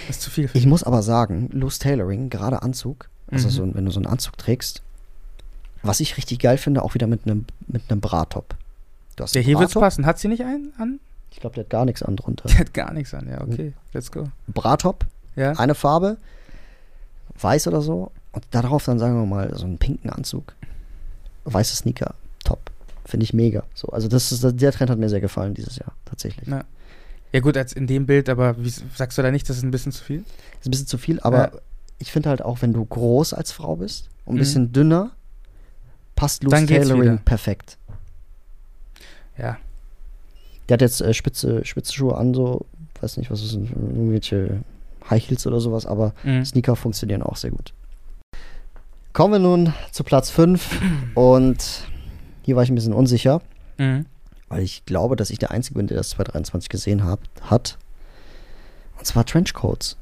[0.07, 0.49] Das ist zu viel.
[0.53, 3.51] Ich muss aber sagen, Loose Tailoring, gerade Anzug, also Mhm.
[3.51, 4.81] so, wenn du so einen Anzug trägst,
[5.81, 8.55] was ich richtig geil finde, auch wieder mit einem mit einem Brattop.
[9.15, 10.05] Du hast Ja, hier wird's passen.
[10.05, 10.99] Hat sie nicht einen an?
[11.31, 12.47] Ich glaube, der hat gar nichts an drunter.
[12.49, 13.27] Die hat gar nichts an.
[13.27, 13.73] Ja, okay.
[13.93, 14.25] Let's go.
[14.47, 15.53] Brattop, Ja.
[15.53, 16.17] eine Farbe,
[17.39, 20.53] weiß oder so, und darauf dann sagen wir mal so einen pinken Anzug,
[21.45, 22.71] weiße Sneaker, top,
[23.05, 23.63] finde ich mega.
[23.73, 26.47] So, also das ist der Trend hat mir sehr gefallen dieses Jahr tatsächlich.
[26.47, 26.63] Ja.
[27.33, 29.71] Ja, gut, als in dem Bild, aber wie, sagst du da nicht, das ist ein
[29.71, 30.25] bisschen zu viel?
[30.59, 31.59] Ist ein bisschen zu viel, aber Ja.
[31.99, 34.39] ich finde halt auch, wenn du groß als Frau bist und ein Mhm.
[34.39, 35.11] bisschen dünner,
[36.17, 37.77] passt geht's Tailoring perfekt.
[39.37, 39.57] Ja.
[40.67, 42.65] Der hat jetzt äh, spitze, spitze Schuhe an, so,
[42.99, 44.59] weiß nicht, was es sind, irgendwelche
[45.09, 46.45] High Heels oder sowas, aber Mhm.
[46.45, 47.73] Sneaker funktionieren auch sehr gut.
[49.13, 50.79] Kommen wir nun zu Platz 5
[51.15, 51.83] und
[52.43, 53.41] hier war ich ein bisschen unsicher,
[53.77, 54.05] Mhm.
[54.49, 57.77] weil ich glaube, dass ich der Einzige bin, der das 2023 gesehen hab, hat.
[58.97, 59.97] Und zwar Trenchcoats.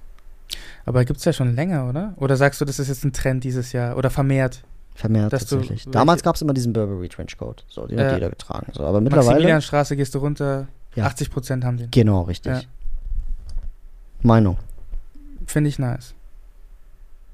[0.86, 2.14] Aber gibt's ja schon länger, oder?
[2.18, 3.96] Oder sagst du, das ist jetzt ein Trend dieses Jahr?
[3.98, 4.64] Oder vermehrt?
[4.96, 5.86] Vermehrt Dass du tatsächlich.
[5.86, 7.64] welche- Damals gab es immer diesen Burberry Trenchcoat.
[7.70, 8.06] So, den Ja.
[8.08, 8.72] hat jeder getragen.
[8.74, 9.28] So, aber mittlerweile.
[9.30, 11.06] Maximilianstraße gehst du runter, Ja.
[11.06, 11.90] 80 Prozent haben den.
[11.92, 12.52] Genau, richtig.
[12.52, 12.62] Ja.
[14.22, 14.58] Meinung.
[15.50, 16.14] Finde ich nice.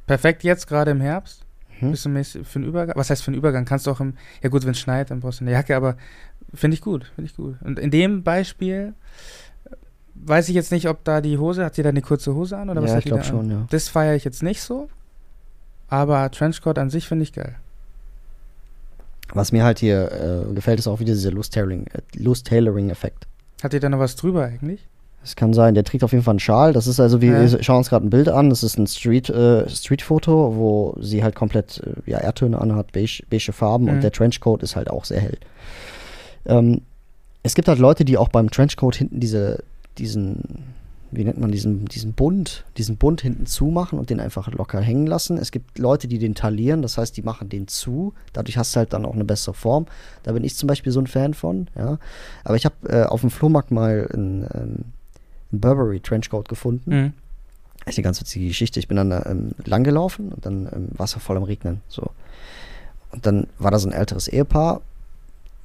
[0.08, 1.46] Perfekt jetzt gerade im Herbst.
[1.80, 1.92] Hm?
[1.92, 2.96] Bisschen mäßig für einen Übergang.
[2.96, 3.66] Was heißt für einen Übergang?
[3.66, 4.14] Kannst du auch im.
[4.42, 5.98] Ja, gut, wenn es schneit, dann brauchst du eine Jacke, aber
[6.54, 7.12] finde ich gut.
[7.16, 7.58] Finde ich gut.
[7.62, 8.94] Und in dem Beispiel
[9.66, 9.76] äh,
[10.14, 11.66] weiß ich jetzt nicht, ob da die Hose.
[11.66, 12.70] Hat die da eine kurze Hose an?
[12.70, 13.68] Oder was ja, hat ich glaube schon, ja.
[13.70, 14.88] Das feiere ich jetzt nicht so.
[15.90, 17.56] Aber Trenchcoat an sich finde ich geil.
[19.34, 22.44] Was mir halt hier äh, gefällt, ist auch wieder dieser Loose Tailoring, äh, Loose.
[23.62, 24.88] Hat die da noch was drüber eigentlich?
[25.26, 26.72] Das kann sein, der trägt auf jeden Fall einen Schal.
[26.72, 27.40] Das ist also, wie Ja.
[27.52, 28.52] wir schauen uns gerade ein Bild an.
[28.52, 33.24] Das ist ein Street, äh, Street-Foto, wo sie halt komplett äh, ja, Erdtöne anhat, beige,
[33.28, 33.90] beige Farben Mhm.
[33.92, 35.38] und der Trenchcoat ist halt auch sehr hell.
[36.46, 36.82] Ähm,
[37.42, 39.64] es gibt halt Leute, die auch beim Trenchcoat hinten diese,
[39.98, 40.64] diesen,
[41.10, 45.08] wie nennt man diesen, diesen Bund, diesen Bund hinten zumachen und den einfach locker hängen
[45.08, 45.40] lassen.
[45.40, 48.14] Es gibt Leute, die den talieren, das heißt, die machen den zu.
[48.34, 49.88] Dadurch hast du halt dann auch eine bessere Form.
[50.22, 51.98] Da bin ich zum Beispiel so ein Fan von, ja.
[52.44, 54.86] Aber ich habe äh, auf dem Flohmarkt mal einen, ähm,
[55.56, 56.90] einen Burberry Trenchcoat gefunden.
[56.90, 57.14] Mhm.
[57.80, 58.80] Das ist eine ganz witzige Geschichte.
[58.80, 61.82] Ich bin dann da ähm, langgelaufen und dann ähm, war es voll am Regnen.
[61.88, 62.12] So.
[63.12, 64.82] Und dann war da so ein älteres Ehepaar.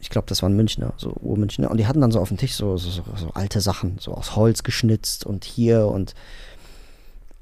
[0.01, 1.71] Ich glaube, das waren Münchner, so Urmünchner.
[1.71, 4.15] Und die hatten dann so auf dem Tisch so, so, so, so alte Sachen, so
[4.15, 6.15] aus Holz geschnitzt und hier und.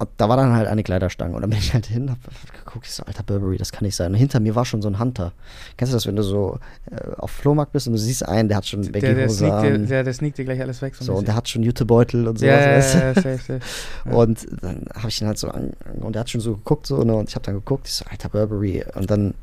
[0.01, 1.35] Und da war dann halt eine Kleiderstange.
[1.35, 2.19] Und dann bin ich halt hin, hab
[2.65, 4.13] geguckt, ich so, alter Burberry, das kann nicht sein.
[4.13, 5.33] Und hinter mir war schon so ein Hunter.
[5.77, 8.59] Kennst du das, wenn du so äh, auf Flohmarkt bist und du siehst einen, der
[8.59, 9.87] hat schon Der, der, Baggy-Hose sneakt dir, an.
[9.89, 10.95] der, der sneakt dir gleich alles weg.
[10.95, 12.49] So, So, und der hat schon Jutebeutel und sowas.
[12.95, 13.61] ja, ja, ja, safe, safe.
[14.05, 14.13] Ja.
[14.13, 17.03] Und dann habe ich ihn halt so an, und er hat schon so geguckt so
[17.03, 19.35] ne, und ich habe dann geguckt, ich so alter Burberry und dann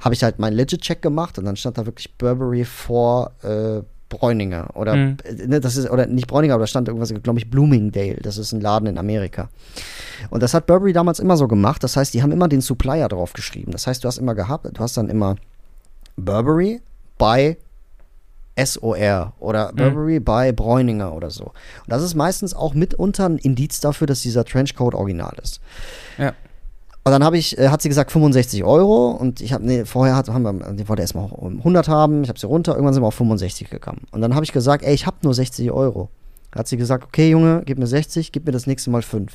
[0.00, 3.82] habe ich halt meinen Legit Check gemacht und dann stand da wirklich Burberry vor äh,
[4.08, 5.16] Bräuninger oder Mhm.
[5.24, 8.38] äh, ne, das ist oder nicht Bräuninger, aber da stand irgendwas glaube ich Bloomingdale, das
[8.38, 9.48] ist ein Laden in Amerika.
[10.30, 13.08] Und das hat Burberry damals immer so gemacht, das heißt, die haben immer den Supplier
[13.08, 13.72] drauf geschrieben.
[13.72, 15.36] Das heißt, du hast immer gehabt, du hast dann immer
[16.16, 16.80] Burberry
[17.18, 17.56] bei
[18.58, 19.76] SOR oder Mhm.
[19.76, 21.44] Burberry bei Bräuninger oder so.
[21.44, 21.52] Und
[21.88, 25.60] das ist meistens auch mitunter ein Indiz dafür, dass dieser Trenchcoat original ist.
[26.16, 26.32] Ja.
[27.06, 30.16] Und dann habe ich, äh, hat sie gesagt 65 Euro und ich habe, nee, vorher
[30.16, 33.06] hat, haben wir, die wollte erstmal 100 haben, ich habe sie runter, irgendwann sind wir
[33.06, 34.08] auf 65 gekommen.
[34.10, 36.08] Und dann habe ich gesagt, ey, ich habe nur 60 Euro.
[36.52, 39.32] Hat sie gesagt, okay, Junge, gib mir 60, gib mir das nächste Mal 5.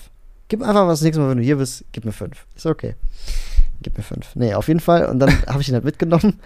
[0.50, 2.46] Gib einfach was das nächste Mal, wenn du hier bist, gib mir 5.
[2.58, 2.96] Ist okay.
[3.82, 4.36] Gib mir 5.
[4.36, 5.06] Nee, auf jeden Fall.
[5.06, 6.42] Und dann habe ich ihn halt mitgenommen.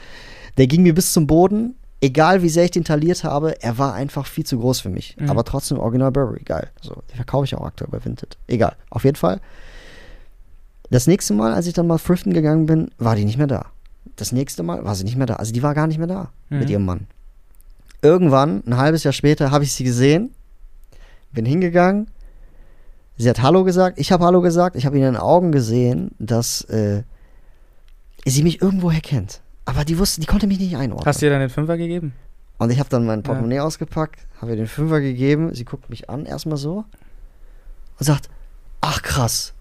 [0.60, 1.74] Der ging mir bis zum Boden.
[2.02, 5.18] Egal wie sehr ich den taliert habe, er war einfach viel zu groß für mich.
[5.18, 5.32] Mhm.
[5.32, 6.70] Aber trotzdem Original Burberry, geil.
[6.84, 8.38] So, den verkaufe ich auch aktuell bei Vinted.
[8.46, 8.76] Egal.
[8.92, 9.42] Auf jeden Fall.
[10.90, 13.66] Das nächste Mal, als ich dann mal thriften gegangen bin, war die nicht mehr da.
[14.16, 15.36] Das nächste Mal war sie nicht mehr da.
[15.36, 16.60] Also die war gar nicht mehr da Mhm.
[16.60, 17.08] mit ihrem Mann.
[18.02, 20.32] Irgendwann, ein halbes Jahr später, habe ich sie gesehen,
[21.32, 22.08] bin hingegangen.
[23.18, 24.76] Sie hat Hallo gesagt, ich habe Hallo gesagt.
[24.76, 27.04] Ich habe in ihren Augen gesehen, dass äh,
[28.26, 29.42] sie mich irgendwoher kennt.
[29.66, 31.06] Aber die wusste, die konnte mich nicht einordnen.
[31.08, 32.14] Hast du ihr dann den Fünfer gegeben?
[32.58, 35.54] Und ich habe dann mein Portemonnaie ausgepackt, habe ihr den Fünfer gegeben.
[35.56, 36.86] Sie guckt mich an, erstmal so.
[37.98, 38.30] Und sagt,
[38.82, 39.54] ach krass.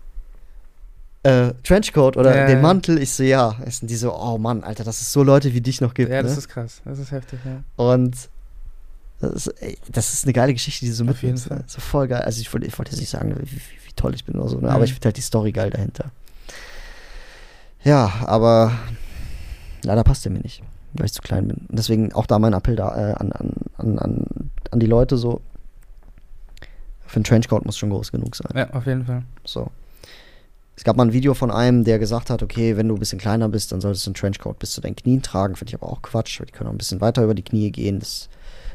[1.25, 2.61] Äh, Trenchcoat oder Ja, den.
[2.61, 2.99] Mantel.
[3.03, 3.57] Ich so, ja.
[3.67, 6.11] Ist die so, oh Mann, Alter, dass es so Leute wie dich noch gibt.
[6.11, 6.39] ja, das ne?
[6.39, 6.83] ist krass.
[6.85, 7.63] Das ist heftig, ja.
[7.77, 8.29] Und
[9.21, 11.51] das ist, ey, das ist eine geile Geschichte, die so Auf jeden mitnimmst.
[11.51, 11.57] ne?
[11.57, 11.65] Fall.
[11.67, 12.23] So voll geil.
[12.23, 14.49] Also ich wollte ich wollte jetzt nicht sagen, wie, wie, wie toll ich bin oder
[14.51, 14.69] so, ne?
[14.69, 14.85] aber Mhm.
[14.85, 16.11] ich finde halt die Story geil dahinter.
[17.85, 18.73] Ja, aber
[19.83, 20.63] leider passt der mir nicht,
[20.95, 21.57] weil ich zu klein bin.
[21.69, 25.17] Und deswegen auch da mein Appell da, äh, an, an, an, an, an die Leute
[25.17, 25.41] so,
[27.07, 28.51] für einen Trenchcoat muss schon groß genug sein.
[28.55, 29.23] Ja, auf jeden Fall.
[29.45, 29.71] So.
[30.77, 33.19] Es gab mal ein Video von einem, der gesagt hat, okay, wenn du ein bisschen
[33.21, 35.55] kleiner bist, dann solltest du einen Trenchcoat bis zu deinen Knien tragen.
[35.57, 37.71] Finde ich aber auch Quatsch, weil die können auch ein bisschen weiter über die Knie
[37.71, 38.01] gehen.
[38.01, 38.29] Das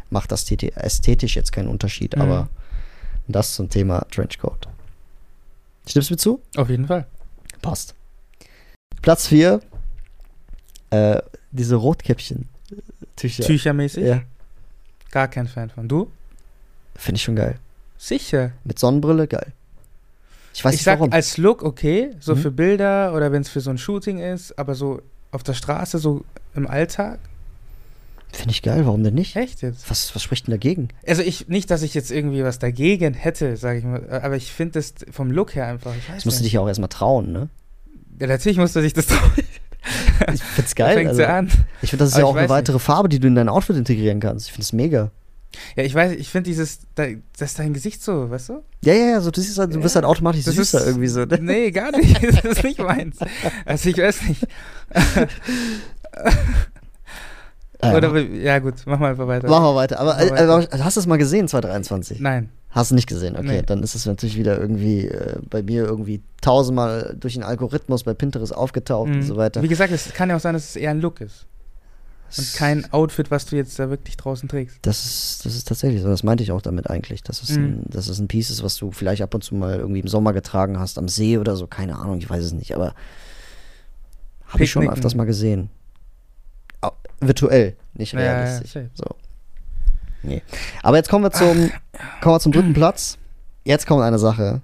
[0.09, 2.21] macht das ästhetisch jetzt keinen Unterschied, Mhm.
[2.21, 2.49] aber
[3.27, 4.67] das zum Thema Trenchcoat.
[5.88, 6.41] Stimmst du mir zu?
[6.55, 7.05] Auf jeden Fall.
[7.62, 7.95] Passt.
[9.01, 9.59] Platz 4.
[10.91, 12.47] Äh, diese Rotkäppchen.
[13.15, 13.43] Tücher.
[13.43, 14.05] Tüchermäßig.
[14.05, 14.21] Ja,
[15.12, 15.88] Gar kein Fan von.
[15.88, 16.12] Du?
[16.95, 17.59] finde ich schon geil.
[17.97, 18.51] Sicher.
[18.63, 19.53] Mit Sonnenbrille, geil.
[20.60, 21.13] Ich weiß ich nicht sag warum.
[21.13, 22.39] als Look okay, so Mhm.
[22.39, 26.00] für Bilder oder wenn es für so ein Shooting ist, aber so auf der Straße,
[26.00, 27.19] so im Alltag.
[28.34, 29.36] Finde ich geil, warum denn nicht?
[29.38, 29.89] Echt jetzt?
[29.89, 30.89] Was, was spricht denn dagegen?
[31.08, 34.52] Also ich, nicht, dass ich jetzt irgendwie was dagegen hätte, sage ich mal, aber ich
[34.52, 36.48] finde das vom Look her einfach, ich Das musst du nicht.
[36.48, 37.50] dich ja auch erstmal trauen, ne?
[38.19, 39.32] Ja, natürlich musste sich das trauen.
[40.34, 40.93] Ich find's geil.
[40.95, 41.48] fängt Also, an.
[41.82, 43.78] ich finde, das ist Aber ja auch eine weitere Farbe, die du in dein Outfit
[43.78, 44.48] integrieren kannst.
[44.48, 45.10] Ich finde es mega.
[45.76, 47.06] Ja, ich weiß, ich finde dieses, da,
[47.38, 48.63] das ist dein Gesicht so, weißt du?
[48.84, 51.08] Ja, ja, ja, so, du, siehst halt, du bist halt automatisch Das süßer ist- irgendwie
[51.08, 51.26] so.
[51.26, 51.38] Ne?
[51.41, 52.22] Nee, gar nicht.
[52.43, 53.17] Das ist nicht meins.
[53.65, 54.48] Also ich weiß nicht.
[57.82, 59.48] Ja, Oder, wir- ja gut, mach mal einfach weiter.
[59.48, 60.00] mach mal weiter.
[60.02, 60.74] Aber, mal äh, weiter.
[60.74, 62.19] aber hast du es mal gesehen, 2023?
[62.19, 62.50] Nein.
[62.72, 63.48] Hast du nicht gesehen, okay.
[63.48, 63.62] Nee.
[63.65, 68.13] Dann ist es natürlich wieder irgendwie äh, bei mir irgendwie tausendmal durch den Algorithmus bei
[68.13, 69.22] Pinterest aufgetaucht und Mhm.
[69.24, 69.63] so weiter.
[69.63, 71.45] Wie gesagt, es kann ja auch sein, dass es eher ein Look ist.
[72.37, 74.77] Und kein Outfit, was du jetzt da wirklich draußen trägst.
[74.83, 76.07] Das ist, das ist tatsächlich so.
[76.09, 77.23] Das meinte ich auch damit eigentlich.
[77.23, 77.63] Dass es, Mhm.
[77.63, 80.07] ein, dass es ein Piece ist, was du vielleicht ab und zu mal irgendwie im
[80.07, 81.65] Sommer getragen hast, am See oder so.
[81.67, 82.75] Keine Ahnung, ich weiß es nicht.
[82.75, 82.93] Aber
[84.47, 85.69] habe ich schon öfters mal gesehen.
[86.81, 88.71] Au- virtuell, nicht Ja, ja, realistisch.
[88.73, 88.89] safe.
[88.93, 89.05] so.
[90.23, 90.41] Nee.
[90.83, 91.71] Aber jetzt kommen wir zum,
[92.21, 93.17] kommen wir zum dritten Platz.
[93.63, 94.61] Jetzt kommt eine Sache.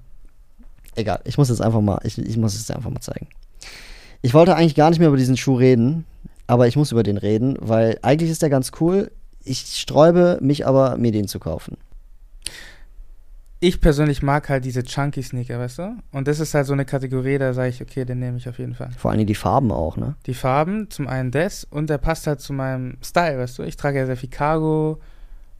[0.95, 3.27] Egal, ich muss jetzt einfach mal, ich, ich muss es dir einfach mal zeigen.
[4.21, 6.05] Ich wollte eigentlich gar nicht mehr über diesen Schuh reden,
[6.47, 9.11] aber ich muss über den reden, weil eigentlich ist der ganz cool.
[9.43, 11.77] Ich sträube mich aber, mir den zu kaufen.
[13.59, 15.95] Ich persönlich mag halt diese chunky Sneaker, weißt du?
[16.11, 18.59] Und das ist halt so eine Kategorie, da sage ich, okay, den nehme ich auf
[18.59, 18.91] jeden Fall.
[18.97, 20.15] Vor allem die Farben auch, ne?
[20.25, 23.63] Die Farben, zum einen das und der passt halt zu meinem Style, weißt du?
[23.63, 24.99] Ich trage ja sehr viel Cargo,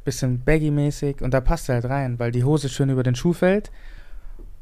[0.04, 3.34] bisschen baggy-mäßig und da passt er halt rein, weil die Hose schön über den Schuh
[3.34, 3.72] fällt.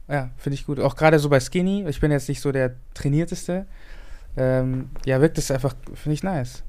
[0.07, 0.79] Ja, finde ich gut.
[0.79, 3.65] Auch gerade so bei Skinny, ich bin jetzt nicht so der trainierteste.
[4.37, 6.63] Ähm, ja, wirkt es einfach, finde ich nice.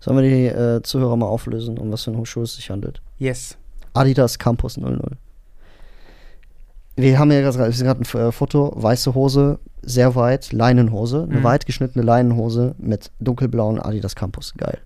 [0.00, 3.00] Sollen wir die äh, Zuhörer mal auflösen, um was für einen Schuh es sich handelt?
[3.18, 3.56] Yes.
[3.94, 5.00] Adidas Campus 00.
[6.96, 11.44] Wir haben ja gerade ein äh, Foto, weiße Hose, sehr weit, Leinenhose, eine Mhm.
[11.44, 14.54] weit geschnittene Leinenhose mit dunkelblauen Adidas Campus.
[14.56, 14.78] Geil.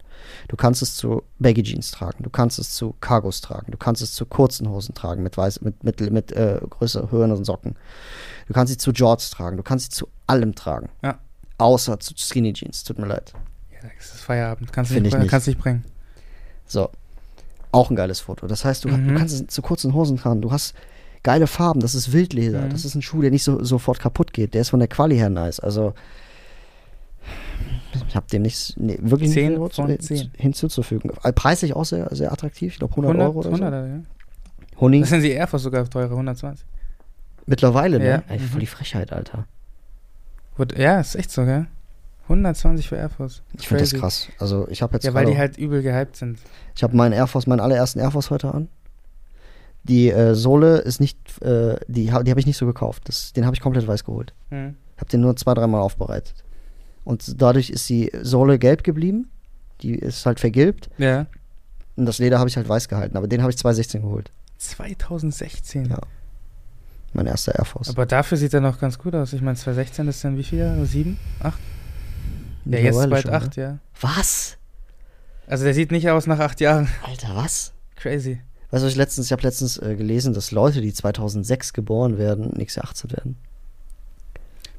[0.48, 4.02] Du kannst es zu Baggy Jeans tragen, du kannst es zu Cargos tragen, du kannst
[4.02, 7.76] es zu kurzen Hosen tragen mit weiß, mit, mit, mit äh, größer, höheren Socken.
[8.46, 10.88] Du kannst sie zu Jorts tragen, du kannst sie zu allem tragen.
[11.02, 11.18] Ja.
[11.58, 13.32] Außer zu Skinny Jeans, tut mir leid.
[13.72, 14.72] Ja, es ist Feierabend.
[14.72, 15.28] Kannst du nicht, nicht.
[15.28, 15.84] kannst nicht bringen.
[16.66, 16.90] So.
[17.72, 18.46] Auch ein geiles Foto.
[18.46, 19.08] Das heißt, du, Mhm.
[19.08, 20.40] du kannst es zu kurzen Hosen tragen.
[20.40, 20.74] Du hast
[21.22, 21.80] geile Farben.
[21.80, 22.62] Das ist Wildleder.
[22.62, 22.70] Mhm.
[22.70, 24.54] Das ist ein Schuh, der nicht so, sofort kaputt geht.
[24.54, 25.60] Der ist von der Quali her nice.
[25.60, 25.94] Also,
[28.08, 30.30] ich habe dem nichts, nee, wirklich Zehn nicht von hin- zehn.
[30.36, 31.10] hinzuzufügen.
[31.24, 32.72] Äh, Preislich auch sehr, sehr attraktiv.
[32.74, 33.90] Ich glaube 100, 100, Euro oder 100, so.
[33.90, 34.80] ja.
[34.80, 35.00] Honig.
[35.02, 36.64] Das sind die Air Force sogar teurer, 120.
[37.46, 38.08] Mittlerweile, ne?
[38.08, 38.22] Ja.
[38.28, 38.60] Ey, voll Mhm.
[38.60, 39.46] die Frechheit, Alter.
[40.58, 41.66] Gut, Ja, ist echt so, gell?
[42.24, 43.42] 120 für Air Force.
[43.58, 44.00] Ich finde das Crazy.
[44.00, 44.28] krass.
[44.38, 46.38] Also, ich habe jetzt Ja, weil die halt übel gehypt sind.
[46.76, 48.68] Ich habe meinen Air Force, meinen allerersten Air Force heute an.
[49.84, 53.04] Die äh, Sohle ist nicht, äh, die, die habe ich nicht so gekauft.
[53.06, 54.34] Das, den habe ich komplett weiß geholt.
[54.50, 54.74] Hm.
[54.98, 56.44] Habe den nur zwei, dreimal aufbereitet.
[57.04, 59.30] Und dadurch ist die Sohle gelb geblieben.
[59.80, 60.90] Die ist halt vergilbt.
[60.98, 61.26] Ja.
[61.96, 63.16] Und das Leder habe ich halt weiß gehalten.
[63.16, 64.30] Aber den habe ich 2016 geholt.
[64.58, 65.86] 2016.
[65.86, 66.00] Ja.
[67.12, 67.88] Mein erster Air Force.
[67.88, 69.32] Aber dafür sieht er noch ganz gut aus.
[69.32, 70.84] Ich meine, 2016 ist dann wie viel Jahre?
[70.86, 71.18] Sieben?
[71.40, 71.58] Acht?
[72.64, 73.62] Ja, jetzt bald schon, acht, ne?
[73.62, 73.78] ja.
[74.00, 74.58] Was?
[75.46, 76.88] Also der sieht nicht aus nach acht Jahren.
[77.02, 77.72] Alter, was?
[77.96, 78.40] Crazy.
[78.70, 82.52] Weißt du, ich letztens, ich habe letztens äh, gelesen, dass Leute, die 2006 geboren werden,
[82.54, 83.36] nächstes Jahr 18 werden.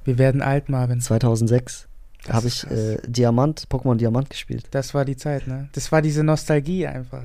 [0.06, 1.02] Wir werden alt, Marvin.
[1.02, 1.88] 2006
[2.24, 4.68] Das habe ich äh, Diamant, Pokémon Diamant gespielt.
[4.72, 5.70] Das war die Zeit, ne?
[5.74, 7.24] Das war diese Nostalgie einfach.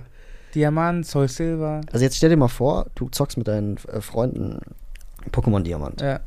[0.55, 1.83] Diamant, Soul Silver.
[1.93, 4.61] Also jetzt stell dir mal vor, du zockst mit deinen äh, Freunden
[5.33, 6.01] Pokémon Diamant.
[6.01, 6.21] Ja.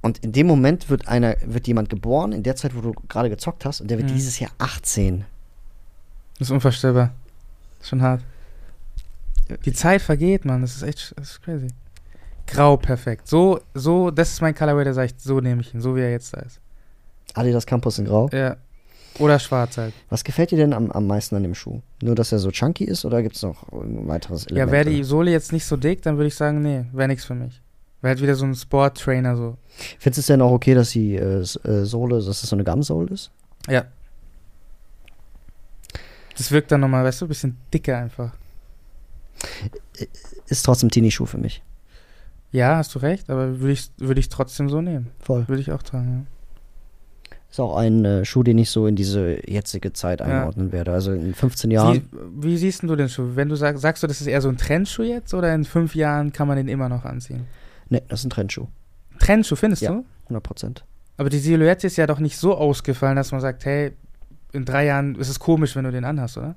[0.00, 3.30] Und in dem Moment wird einer, wird jemand geboren, in der Zeit, wo du gerade
[3.30, 4.14] gezockt hast, und der wird Mhm.
[4.14, 5.24] dieses Jahr 18.
[6.38, 7.12] Das ist unvorstellbar.
[7.78, 8.22] Das ist schon hart.
[9.64, 10.62] Die Zeit vergeht, Mann.
[10.62, 11.68] Das ist echt das ist crazy.
[12.46, 13.28] Grau, perfekt.
[13.28, 16.00] So, so, das ist mein Colorway, da sag ich, so nehme ich ihn, so wie
[16.00, 16.58] er jetzt da ist.
[17.34, 18.28] Adidas Campus in Grau.
[18.32, 18.56] Ja.
[19.18, 19.94] Oder schwarz halt.
[20.08, 21.80] Was gefällt dir denn am, am meisten an dem Schuh?
[22.02, 24.68] Nur, dass er so chunky ist oder gibt es noch ein weiteres Element?
[24.68, 25.04] Ja, wäre die?
[25.04, 27.60] Sohle jetzt nicht so dick, dann würde ich sagen, nee, wäre nichts für mich.
[28.02, 29.56] Wäre halt wieder so ein Sport-Trainer so.
[29.98, 32.64] Findest du es denn auch okay, dass die äh, äh, Sohle, dass das so eine
[32.64, 33.30] Gumsole ist?
[33.68, 33.84] Ja.
[36.36, 38.32] Das wirkt dann nochmal, weißt du, ein bisschen dicker einfach.
[40.48, 41.62] Ist trotzdem Teenie-Schuh für mich.
[42.50, 45.10] Ja, hast du recht, aber würde ich, würde ich trotzdem so nehmen.
[45.20, 45.46] Voll.
[45.48, 46.26] Würde ich auch tragen,
[47.50, 50.26] Ist auch ein äh, Schuh, den ich so in diese jetzige Zeit Ja.
[50.26, 50.92] einordnen werde.
[50.92, 51.94] Also in 15 Jahren.
[51.94, 52.04] Sie,
[52.36, 53.30] wie siehst du den Schuh?
[53.34, 55.94] Wenn du sagst, sagst du, das ist eher so ein Trendschuh jetzt oder in fünf
[55.94, 57.46] Jahren kann man den immer noch anziehen?
[57.92, 58.66] Ne, das ist ein Trendschuh.
[59.18, 59.92] Trendschuh findest Ja.
[59.92, 60.04] du?
[60.24, 60.84] 100 Prozent.
[61.18, 63.92] Aber die Silhouette ist ja doch nicht so ausgefallen, dass man sagt, hey,
[64.52, 66.54] in drei Jahren ist es komisch, wenn du den anhast, oder?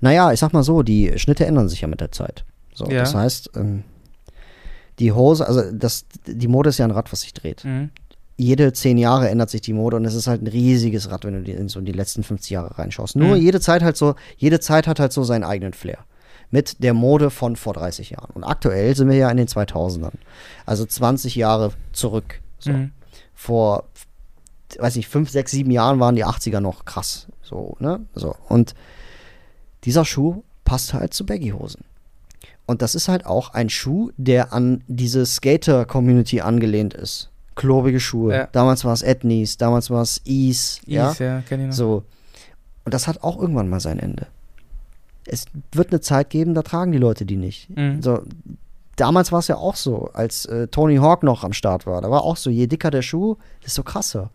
[0.00, 2.44] Naja, ich sag mal so, die Schnitte ändern sich ja mit der Zeit.
[2.74, 3.00] So, Ja.
[3.00, 3.84] Das heißt, ähm,
[4.98, 7.64] die Hose, also das, die Mode ist ja ein Rad, was sich dreht.
[7.64, 7.90] Mhm.
[8.36, 11.44] Jede zehn Jahre ändert sich die Mode und es ist halt ein riesiges Rad, wenn
[11.44, 13.14] du in so die letzten 50 Jahre reinschaust.
[13.16, 13.42] Nur Mhm.
[13.42, 15.98] jede Zeit halt so, jede Zeit hat halt so seinen eigenen Flair.
[16.52, 18.30] Mit der Mode von vor 30 Jahren.
[18.34, 20.12] Und aktuell sind wir ja in den 2000ern.
[20.66, 22.40] Also 20 Jahre zurück.
[22.60, 22.72] So.
[22.72, 22.92] Mhm.
[23.34, 23.88] Vor,
[24.78, 27.26] weiß nicht, 5, 6, 7 Jahren waren die 80er noch krass.
[27.42, 28.06] So, ne?
[28.14, 28.36] So.
[28.48, 28.74] Und
[29.84, 31.84] dieser Schuh passt halt zu Baggy-Hosen.
[32.66, 37.30] Und das ist halt auch ein Schuh, der an diese Skater-Community angelehnt ist.
[37.54, 38.34] Klobige Schuhe.
[38.34, 38.48] Ja.
[38.52, 40.80] Damals war es Etnies, damals war es Ease.
[40.86, 41.10] Ja?
[41.10, 41.74] Ease, ja, kenn ich noch.
[41.74, 42.04] So.
[42.84, 44.26] Und das hat auch irgendwann mal sein Ende.
[45.26, 47.70] Es wird eine Zeit geben, da tragen die Leute die nicht.
[47.76, 48.02] Mhm.
[48.02, 48.22] So,
[48.96, 52.00] damals war es ja auch so, als äh, Tony Hawk noch am Start war.
[52.00, 54.30] Da war auch so, je dicker der Schuh, desto krasser.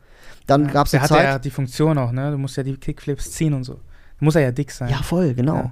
[0.46, 1.24] Dann gab es eine hat Zeit.
[1.26, 2.32] ja die Funktion auch, ne?
[2.32, 3.80] Du musst ja die Kickflips ziehen und so.
[4.20, 4.90] Muss er ja dick sein.
[4.90, 5.56] Ja, voll, genau.
[5.56, 5.72] Ja.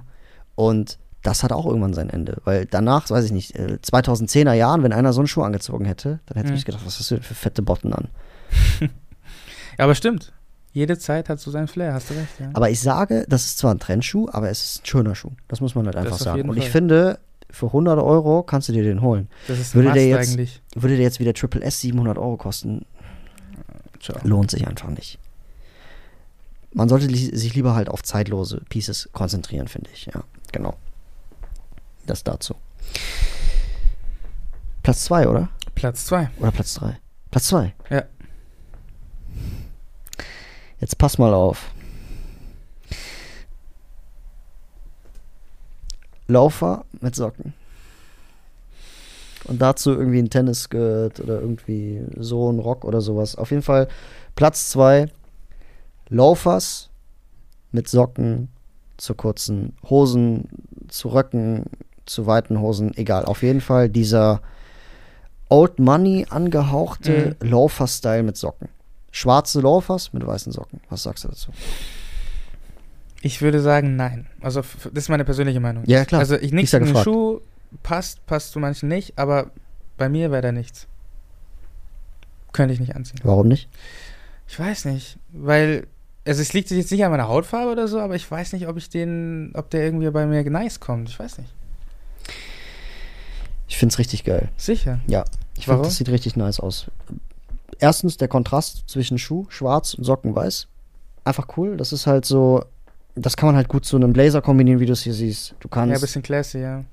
[0.54, 2.40] Und das hat auch irgendwann sein Ende.
[2.44, 6.20] Weil danach, weiß ich nicht, äh, 2010er Jahren, wenn einer so einen Schuh angezogen hätte,
[6.26, 6.56] dann hätte Mhm.
[6.58, 8.08] ich gedacht, was hast du denn für fette Botten an?
[9.78, 10.32] Ja, aber stimmt.
[10.76, 12.50] Jede Zeit hat so seinen Flair, hast du recht, ja.
[12.52, 15.30] Aber ich sage, das ist zwar ein Trendschuh, aber es ist ein schöner Schuh.
[15.48, 16.50] Das muss man halt einfach sagen.
[16.50, 16.72] Und ich Fall.
[16.72, 19.28] finde, für 100 Euro kannst du dir den holen.
[19.48, 20.60] das ist würde der jetzt- eigentlich.
[20.74, 22.84] Würde der jetzt wieder Triple S 700 Euro kosten,
[24.02, 24.18] Ciao.
[24.22, 25.18] lohnt sich einfach nicht.
[26.74, 30.04] Man sollte li sich lieber halt auf zeitlose Pieces konzentrieren, finde ich.
[30.12, 30.74] Ja, genau.
[32.04, 32.54] Das dazu.
[34.82, 35.48] Platz 2, oder?
[35.74, 36.28] Platz zwei.
[36.38, 36.98] Oder Platz 3?
[37.30, 37.74] Platz 2.
[37.88, 38.04] Ja.
[40.80, 41.70] Jetzt pass mal auf.
[46.28, 47.54] Laufer mit Socken.
[49.44, 53.36] Und dazu irgendwie ein Tennisskirt oder irgendwie so ein Rock oder sowas.
[53.36, 53.88] Auf jeden Fall
[54.34, 55.08] Platz 2.
[56.08, 56.90] Laufers
[57.72, 58.48] mit Socken
[58.96, 60.48] zu kurzen Hosen,
[60.88, 61.64] zu Röcken,
[62.06, 63.24] zu weiten Hosen, egal.
[63.24, 64.40] Auf jeden Fall dieser
[65.48, 68.68] Old Money angehauchte Laufer-Style mit Socken.
[69.16, 70.82] Schwarze Laufers mit weißen Socken.
[70.90, 71.50] Was sagst du dazu?
[73.22, 74.26] Ich würde sagen, nein.
[74.42, 75.84] Also, das ist meine persönliche Meinung.
[75.86, 76.20] Ja, klar.
[76.20, 76.96] Also, ich nichts ja in den.
[76.96, 77.40] Schuh
[77.82, 79.52] passt, passt zu manchen nicht, aber
[79.96, 80.86] bei mir wäre da nichts.
[82.52, 83.18] Könnte ich nicht anziehen.
[83.22, 83.70] Warum nicht?
[84.48, 85.86] Ich weiß nicht, weil,
[86.26, 88.76] also es liegt jetzt nicht an meiner Hautfarbe oder so, aber ich weiß nicht, ob
[88.76, 91.08] ich den, ob der irgendwie bei mir nice kommt.
[91.08, 91.50] Ich weiß nicht.
[93.66, 94.50] Ich finde es richtig geil.
[94.58, 95.00] Sicher.
[95.06, 95.24] Ja,
[95.56, 96.90] ich finde, das sieht richtig nice aus.
[97.78, 100.68] Erstens der Kontrast zwischen Schuh, schwarz und Socken, weiß.
[101.24, 101.76] Einfach cool.
[101.76, 102.62] Das ist halt so,
[103.14, 105.54] das kann man halt gut zu einem Blazer kombinieren, wie du es hier siehst.
[105.60, 106.84] Du Ja, kannst, ein bisschen classy, ja.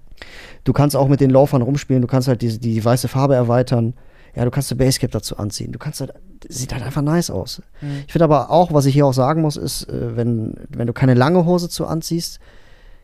[0.63, 2.01] du kannst auch mit den Laufern rumspielen.
[2.01, 3.93] Du kannst halt die, die weiße Farbe erweitern.
[4.35, 5.71] Ja, du kannst eine Basecap dazu anziehen.
[5.71, 6.11] Du kannst halt,
[6.49, 7.61] sieht halt einfach nice aus.
[7.81, 8.03] Mhm.
[8.07, 10.93] Ich finde aber auch, was ich hier auch sagen muss, ist, äh, wenn, wenn du
[10.93, 12.39] keine lange Hose zu anziehst,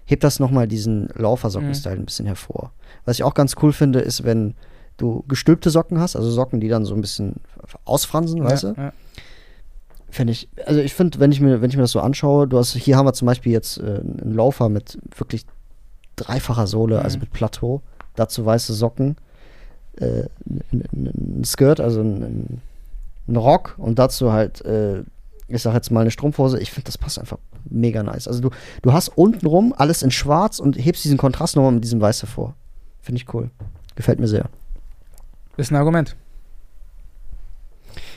[0.06, 2.72] hebt das nochmal diesen Laufersocken-Style ein bisschen hervor.
[3.06, 4.56] Was ich auch ganz cool finde, ist, wenn
[5.00, 7.36] du gestülpte Socken hast, also Socken, die dann so ein bisschen
[7.86, 8.82] ausfransen, weißt ja, du?
[8.82, 8.94] Ja.
[10.12, 12.58] Finde ich, also ich finde, wenn ich mir, wenn ich mir das so anschaue, du
[12.58, 15.46] hast, hier haben wir zum Beispiel jetzt äh, einen Laufer mit wirklich
[16.16, 17.04] dreifacher Sohle, Mhm.
[17.04, 17.82] also mit Plateau,
[18.16, 19.18] dazu weiße Socken,
[19.98, 20.24] äh,
[20.72, 22.62] ein, Skirt, also ein, ein,
[23.28, 25.04] ein Rock und dazu halt, äh,
[25.48, 26.60] ich sag jetzt mal eine Strumpfhose.
[26.60, 27.38] Ich finde, das passt einfach
[27.70, 28.28] mega nice.
[28.28, 28.50] Also du,
[28.82, 32.56] du hast untenrum alles in schwarz und hebst diesen Kontrast nochmal mit diesem Weiß hervor.
[33.02, 33.50] Finde ich cool.
[33.96, 34.46] Gefällt mir sehr.
[35.60, 36.16] Ist ein Argument.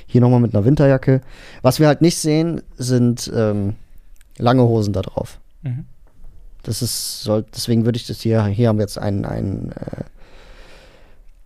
[0.07, 1.23] Hier nochmal mit einer Winterjacke.
[1.63, 3.75] Was wir halt nicht sehen, sind ähm,
[4.39, 5.41] lange Hosen da drauf.
[5.63, 5.87] Mhm.
[6.63, 10.05] Das ist, soll, deswegen würde ich das hier, hier haben wir jetzt ein, ein, äh,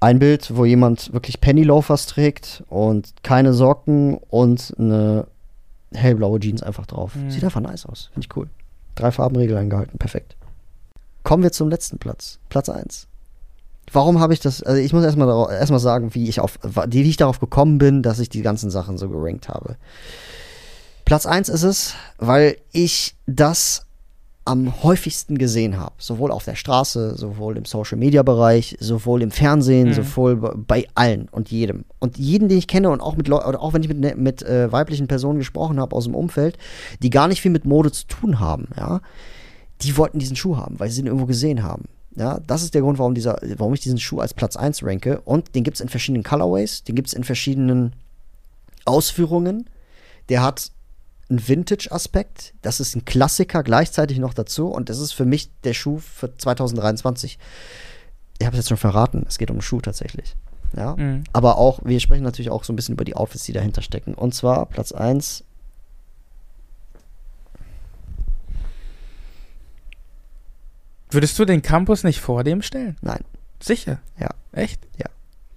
[0.01, 5.27] ein Bild, wo jemand wirklich Penny Loafers trägt und keine Socken und eine
[5.95, 7.15] hellblaue Jeans einfach drauf.
[7.15, 7.31] Mhm.
[7.31, 8.11] Sieht einfach nice aus.
[8.13, 8.51] Finde ich cool.
[8.97, 9.97] Drei Farbenregel eingehalten.
[9.97, 10.37] Perfekt.
[11.23, 12.39] Kommen wir zum letzten Platz.
[12.51, 13.09] Platz 1.
[13.93, 16.59] Warum habe ich das, also ich muss erstmal erstmal sagen, wie ich auf,
[16.89, 19.77] wie ich darauf gekommen bin, dass ich die ganzen Sachen so gerankt habe.
[21.05, 23.83] Platz 1 ist es, weil ich das
[24.45, 25.95] am häufigsten gesehen habe.
[25.99, 29.93] Sowohl auf der Straße, sowohl im Social Media Bereich, sowohl im Fernsehen, Mhm.
[29.95, 31.85] sowohl bei- bei allen und jedem.
[31.99, 34.15] Und jeden, den ich kenne und auch mit Leu oder auch wenn ich mit, ne-
[34.17, 36.59] mit äh, weiblichen Personen gesprochen habe aus dem Umfeld,
[37.03, 39.01] die gar nicht viel mit Mode zu tun haben, ja,
[39.83, 41.85] die wollten diesen Schuh haben, weil sie ihn irgendwo gesehen haben.
[42.17, 45.21] Ja, das ist der Grund, warum, dieser, warum ich diesen Schuh als Platz 1 ranke.
[45.21, 47.93] Und den gibt es in verschiedenen Colorways, den gibt es in verschiedenen
[48.85, 49.69] Ausführungen.
[50.29, 50.71] Der hat
[51.29, 55.75] einen Vintage-Aspekt, das ist ein Klassiker gleichzeitig noch dazu und das ist für mich der
[55.75, 57.39] Schuh für 2023.
[58.39, 60.37] Ich habe es jetzt schon verraten, es geht um einen Schuh tatsächlich.
[60.77, 61.25] Ja, Mhm.
[61.33, 64.15] aber auch, wir sprechen natürlich auch so ein bisschen über die Outfits, die dahinter stecken.
[64.15, 65.43] Und zwar Platz 1.
[71.17, 72.97] Würdest du den Campus nicht vor dem stellen?
[73.01, 73.25] Nein,
[73.59, 73.99] Sicher?
[74.21, 74.29] Ja.
[74.53, 74.81] Echt?
[74.99, 75.07] Ja.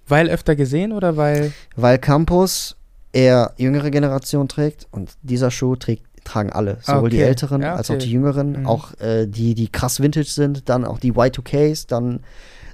[0.08, 1.52] Weil öfter gesehen oder weil.
[1.76, 2.76] weil Campus
[3.12, 7.26] eher jüngere Generation trägt und dieser Schuh trägt, tragen alle, sowohl die Okay.
[7.26, 8.04] Älteren Ja, als auch okay.
[8.04, 8.66] die Jüngeren, Mhm.
[8.66, 12.20] auch äh, die, die krass Vintage sind, dann auch die Y2Ks, dann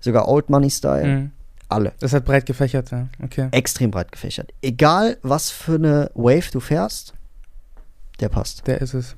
[0.00, 1.30] sogar Old Money Style, Mhm.
[1.68, 1.92] alle.
[2.00, 3.08] Das hat breit gefächert, ja.
[3.22, 3.48] Okay.
[3.50, 4.52] Extrem breit gefächert.
[4.62, 7.14] Egal, was für eine Wave du fährst,
[8.20, 8.66] der passt.
[8.66, 9.16] Der ist es.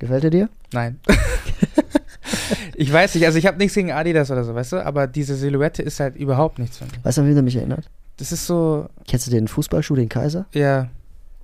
[0.00, 0.48] Gefällt er dir?
[0.72, 0.98] Nein.
[2.74, 5.36] ich weiß nicht, also ich habe nichts gegen Adidas oder so, weißt du, aber diese
[5.36, 7.04] Silhouette ist halt überhaupt nichts für mich.
[7.04, 7.88] Weißt du, an wen er mich erinnert?
[8.16, 10.46] Das ist so, Kennst du den Fußballschuh, den Kaiser?
[10.52, 10.88] ja,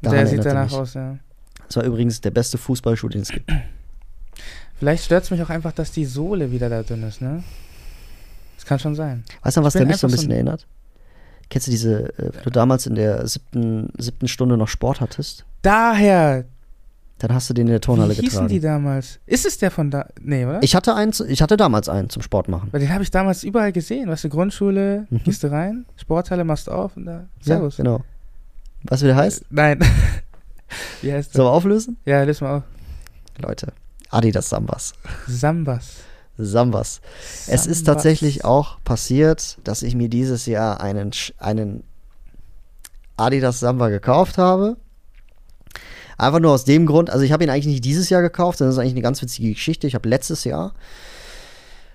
[0.02, 1.16] Daran der sieht danach aus, ja.
[1.66, 3.50] Das war übrigens der beste Fußballschuh, den es gibt.
[4.78, 7.42] Vielleicht stört es mich auch einfach, dass die Sohle wieder da dünn ist, ne?
[8.56, 9.24] Das kann schon sein.
[9.42, 10.66] Weißt du, was der mich so ein einfach so bisschen ein- erinnert?
[11.48, 15.44] Kennst du diese, äh, wenn du damals in der siebten, siebten Stunde noch Sport hattest?
[15.62, 16.44] Daher,
[17.18, 18.48] Dann hast du den in der Turnhalle wie hießen getragen.
[18.48, 19.20] die damals?
[19.24, 20.06] Ist es der von da?
[20.20, 20.62] Nee, oder?
[20.62, 22.68] Ich hatte einen, ich hatte damals einen zum Sport machen.
[22.72, 24.10] Weil den habe ich damals überall gesehen.
[24.10, 25.22] Weißt du, Grundschule, Mhm.
[25.24, 27.12] gehst du rein, Sporthalle machst du auf und da.
[27.12, 27.76] Ja, Servus.
[27.78, 28.02] genau.
[28.82, 29.42] Weißt du, wie der heißt?
[29.42, 29.78] Äh, Nein.
[31.00, 31.38] Wie heißt der?
[31.38, 31.96] Sollen wir auflösen?
[32.04, 32.62] Ja, löst mal auf.
[33.38, 33.72] Leute,
[34.10, 34.92] Adidas Sambas.
[35.26, 35.98] Sambas.
[36.36, 37.00] Sambas.
[37.46, 37.84] Es ist Sambas.
[37.84, 41.82] tatsächlich auch passiert, dass ich mir dieses Jahr einen, einen
[43.16, 44.76] Adidas Samba gekauft habe.
[46.16, 48.74] Einfach nur aus dem Grund, also ich habe ihn eigentlich nicht dieses Jahr gekauft, das
[48.74, 49.86] ist eigentlich eine ganz witzige Geschichte.
[49.86, 50.72] Ich habe letztes Jahr,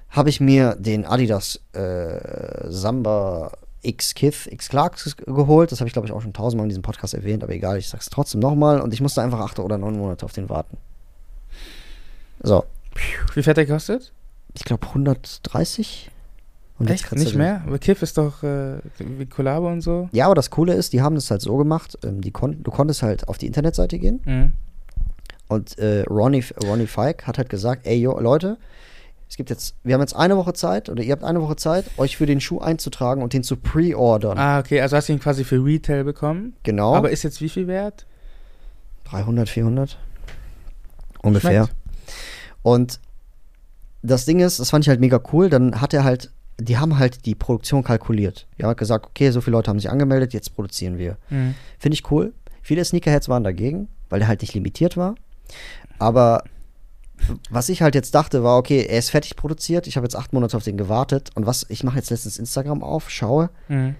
[0.09, 3.51] habe ich mir den Adidas äh, Samba
[3.81, 5.71] X Kith, X Clarks geholt.
[5.71, 7.89] Das habe ich glaube ich auch schon tausendmal in diesem Podcast erwähnt, aber egal, ich
[7.89, 8.81] sag's trotzdem nochmal.
[8.81, 10.77] Und ich musste einfach acht oder neun Monate auf den warten.
[12.43, 12.65] So,
[13.33, 14.11] Wie viel hat der gekostet?
[14.53, 16.10] ich glaube 130.
[16.81, 17.11] Und Echt?
[17.15, 17.61] Nicht mehr?
[17.67, 20.09] Aber Kiff ist doch äh, wie Kollabo und so.
[20.13, 22.71] Ja, aber das Coole ist, die haben das halt so gemacht, ähm, die kon du
[22.71, 24.53] konntest halt auf die Internetseite gehen Mhm.
[25.47, 28.57] und äh, Ronnie, Ronnie Fike hat halt gesagt, ey, yo, Leute,
[29.29, 31.85] es gibt jetzt, wir haben jetzt eine Woche Zeit oder ihr habt eine Woche Zeit,
[31.97, 34.37] euch für den Schuh einzutragen und den zu pre-ordern.
[34.37, 36.53] Ah, okay, also hast du ihn quasi für Retail bekommen.
[36.63, 36.95] Genau.
[36.95, 38.05] Aber ist jetzt wie viel wert?
[39.05, 39.97] 300, 400
[41.21, 41.65] ungefähr.
[41.65, 41.75] Schmeckt.
[42.63, 42.99] Und
[44.01, 45.49] das Ding ist, das fand ich halt mega cool.
[45.49, 46.31] Dann hat er halt,
[46.63, 48.47] die haben halt die Produktion kalkuliert.
[48.57, 51.17] Ja, hat gesagt, okay, so viele Leute haben sich angemeldet, jetzt produzieren wir.
[51.29, 51.55] Mhm.
[51.79, 52.33] Finde ich cool.
[52.61, 55.15] Viele Sneakerheads waren dagegen, weil der halt nicht limitiert war.
[55.99, 56.43] Aber
[57.49, 59.87] was ich halt jetzt dachte, war, okay, er ist fertig produziert.
[59.87, 61.29] Ich habe jetzt acht Monate auf den gewartet.
[61.35, 63.49] Und was, ich mache jetzt letztens Instagram auf, schaue.
[63.67, 63.95] Mhm.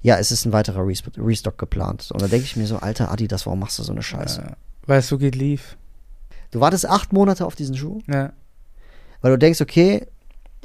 [0.00, 2.10] Ja, es ist ein weiterer Res Restock geplant.
[2.12, 4.40] Und da denke ich mir so, alter Adidas, warum machst du so eine Scheiße?
[4.42, 4.52] Äh,
[4.86, 5.76] weil es so geht lief.
[6.50, 8.32] Du wartest acht Monate auf diesen Schuh, Ja.
[9.20, 10.06] weil du denkst, okay,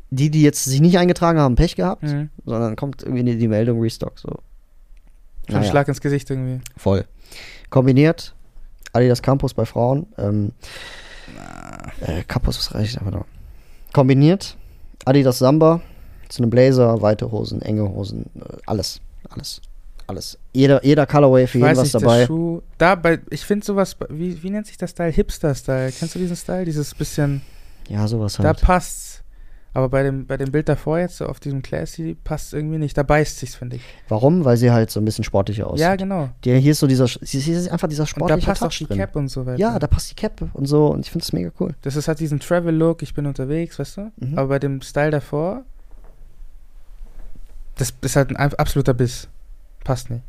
[0.10, 2.30] die, die jetzt sich nicht eingetragen haben, Pech gehabt, Mhm.
[2.46, 4.18] sondern kommt irgendwie die, die Meldung Restock.
[4.20, 4.30] So.
[4.30, 4.40] Schon
[5.50, 5.70] ein Naja.
[5.72, 6.62] Schlag ins Gesicht irgendwie.
[6.78, 7.06] Voll.
[7.70, 8.34] Kombiniert,
[8.94, 10.08] Adidas Campus bei Frauen.
[10.18, 10.52] Ähm,
[12.02, 13.26] äh, Campus, was reicht einfach noch?
[13.94, 14.58] Kombiniert,
[15.06, 15.82] Adidas Samba
[16.30, 19.00] zu einem Blazer, weite Hosen, enge Hosen, äh, alles,
[19.30, 19.62] alles,
[20.08, 20.38] alles.
[20.54, 22.26] Jeder, jeder Colorway für Ich jeden was nicht, der dabei.
[22.26, 22.62] Schuh.
[22.78, 25.12] Da, bei, ich finde sowas, wie, wie nennt sich das Style?
[25.12, 25.92] Hipster-Style.
[25.98, 26.66] Kennst du diesen Style?
[26.66, 27.42] Dieses bisschen,
[27.90, 28.58] Ja, sowas da halt.
[29.74, 32.98] Aber bei dem, bei dem Bild davor jetzt, so auf diesem Classy, passt irgendwie nicht.
[32.98, 33.84] Da beißt sich's, finde ich.
[34.10, 34.44] Warum?
[34.44, 35.82] Weil sie halt so ein bisschen sportlicher aussieht.
[35.82, 36.30] Ja, genau.
[36.46, 38.78] Der, hier ist so dieser, hier ist einfach dieser Und da sportliche passt auch Touch
[38.80, 38.98] die drin.
[38.98, 39.60] Cap und so weiter.
[39.60, 41.76] Ja, da passt die Cap und so und ich finde das mega cool.
[41.84, 44.12] Das ist halt diesen Travel-Look, ich bin unterwegs, weißt du?
[44.18, 44.38] Mhm.
[44.38, 45.64] Aber bei dem Style davor,
[47.76, 49.28] das ist halt ein ab- absoluter Biss.
[49.84, 50.24] Passt nicht.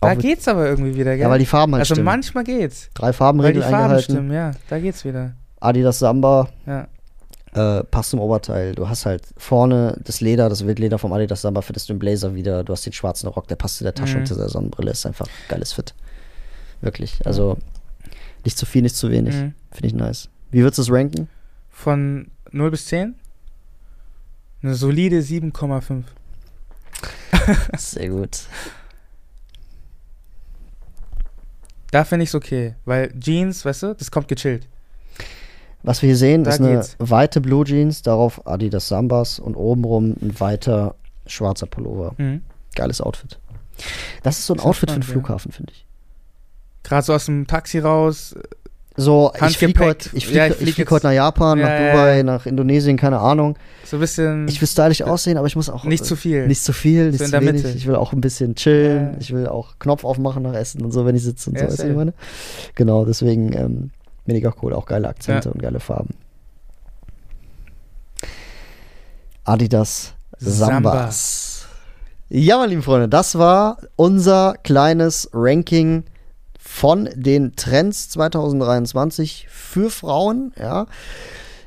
[0.00, 1.22] Da Auch geht's aber irgendwie wieder, gell?
[1.22, 2.04] Ja, weil die Farben halt also stimmen.
[2.04, 2.90] manchmal geht's.
[2.94, 4.02] Drei Weil die Farben eingehalten.
[4.02, 4.52] stimmen, ja.
[4.68, 5.32] Da geht's wieder.
[5.60, 6.88] Adidas Samba, Ja.
[7.54, 8.74] äh, passt zum Oberteil.
[8.74, 12.34] Du hast halt vorne das Leder, das Wildleder vom Adidas Samba, findest du im Blazer
[12.34, 12.62] wieder.
[12.64, 14.20] Du hast den schwarzen Rock, der passt zu der Tasche Mhm.
[14.20, 14.90] und zu der Sonnenbrille.
[14.90, 15.94] Ist einfach geiles Fit.
[16.82, 17.24] Wirklich.
[17.26, 17.56] Also
[18.44, 19.34] nicht zu viel, nicht zu wenig.
[19.34, 19.54] Mhm.
[19.72, 20.28] Finde ich nice.
[20.50, 21.28] Wie würdest du es ranken?
[21.70, 23.14] Von 0 bis 10?
[24.62, 26.04] Eine solide 7,5.
[27.76, 28.40] Sehr gut.
[31.90, 32.74] Da finde ich's okay.
[32.84, 34.66] Weil Jeans, weißt du, das kommt gechillt.
[35.86, 36.96] Was wir hier sehen, Da ist eine geht's.
[36.98, 42.14] weite Blue Jeans, darauf Adidas Sambas und obenrum ein weiter schwarzer Pullover.
[42.18, 42.42] Mhm.
[42.74, 43.38] Geiles Outfit.
[44.22, 45.22] Das ist so ein Ist Outfit für den entspannt, ja.
[45.22, 45.86] Flughafen, finde ich.
[46.82, 48.34] Gerade so aus dem Taxi raus,
[48.96, 51.64] So, ich fliege heute ich Ja, flieg, ich flieg ich flieg heute nach Japan, Ja,
[51.66, 52.22] nach ja, Dubai, ja.
[52.22, 53.56] nach Indonesien, keine Ahnung.
[53.84, 56.46] So ein bisschen Ich will stylisch aussehen, aber ich muss auch nicht zu viel.
[56.46, 57.62] Nicht zu viel, nicht in zu der wenig.
[57.62, 57.76] Mitte.
[57.76, 59.12] Ich will auch ein bisschen chillen.
[59.12, 59.18] Ja.
[59.20, 61.72] Ich will auch Knopf aufmachen nach Essen und so, wenn ich sitze und Ja, so.
[61.72, 62.14] Weißt du, ich meine?
[62.74, 63.90] Genau, deswegen ähm,
[64.28, 64.72] mega cool.
[64.72, 65.54] Auch geile Akzente Ja.
[65.54, 66.14] und geile Farben.
[69.44, 71.66] Adidas Sambas.
[72.28, 76.04] Ja, meine lieben Freunde, das war unser kleines Ranking
[76.58, 80.52] von den Trends 2023 für Frauen.
[80.58, 80.86] Ja.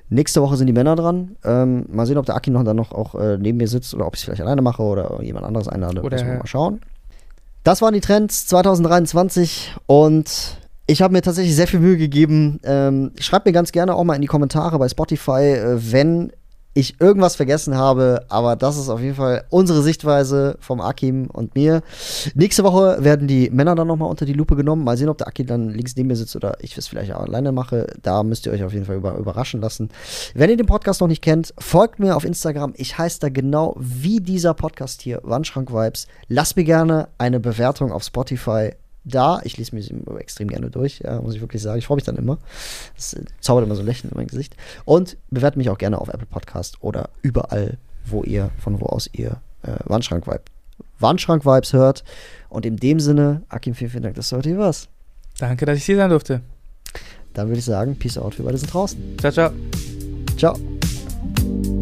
[0.10, 1.38] Nächste Woche sind die Männer dran.
[1.46, 4.06] Ähm, mal sehen, ob der Aki noch dann noch auch äh, neben mir sitzt oder
[4.08, 6.02] ob ich es vielleicht alleine mache oder jemand anderes einlade.
[6.02, 6.82] Oder- Müssen wir mal schauen.
[7.64, 10.58] Das waren die Trends 2023 und
[10.90, 12.60] ich habe mir tatsächlich sehr viel Mühe gegeben.
[12.64, 16.32] Ähm, schreibt mir ganz gerne auch mal in die Kommentare bei Spotify, äh, wenn
[16.74, 21.54] ich irgendwas vergessen habe, aber das ist auf jeden Fall unsere Sichtweise vom Akim und
[21.54, 21.82] mir.
[22.34, 24.84] Nächste Woche werden die Männer dann nochmal unter die Lupe genommen.
[24.84, 27.22] Mal sehen, ob der Akim dann links neben mir sitzt oder ich es vielleicht auch
[27.22, 27.86] alleine mache.
[28.02, 29.90] Da müsst ihr euch auf jeden Fall über, überraschen lassen.
[30.34, 32.74] Wenn ihr den Podcast noch nicht kennt, folgt mir auf Instagram.
[32.78, 36.08] Ich heiße da genau wie dieser Podcast hier, Wandschrank Vibes.
[36.30, 38.72] Lasst mir gerne eine Bewertung auf Spotify
[39.04, 39.42] da.
[39.44, 41.80] Ich lese mir sie extrem gerne durch, ja, muss ich wirklich sagen.
[41.80, 42.38] Ich freue mich dann immer.
[42.96, 44.56] Das äh, zaubert immer so ein Lächeln in mein Gesicht.
[44.86, 49.10] Und bewertet mich auch gerne auf Apple Podcast oder überall, wo ihr, von wo aus
[49.12, 50.44] ihr äh, Wandschrank Vibe,
[51.00, 52.04] Wandschrank Vibes hört.
[52.50, 54.90] Und in dem Sinne, Akim, vielen, vielen Dank, dass du heute hier warst.
[55.40, 56.42] Danke, dass ich hier sein durfte.
[57.34, 59.18] Dann würde ich sagen, Peace out, wir beide sind draußen.
[59.20, 59.52] Ciao, ciao.
[60.38, 61.79] Ciao.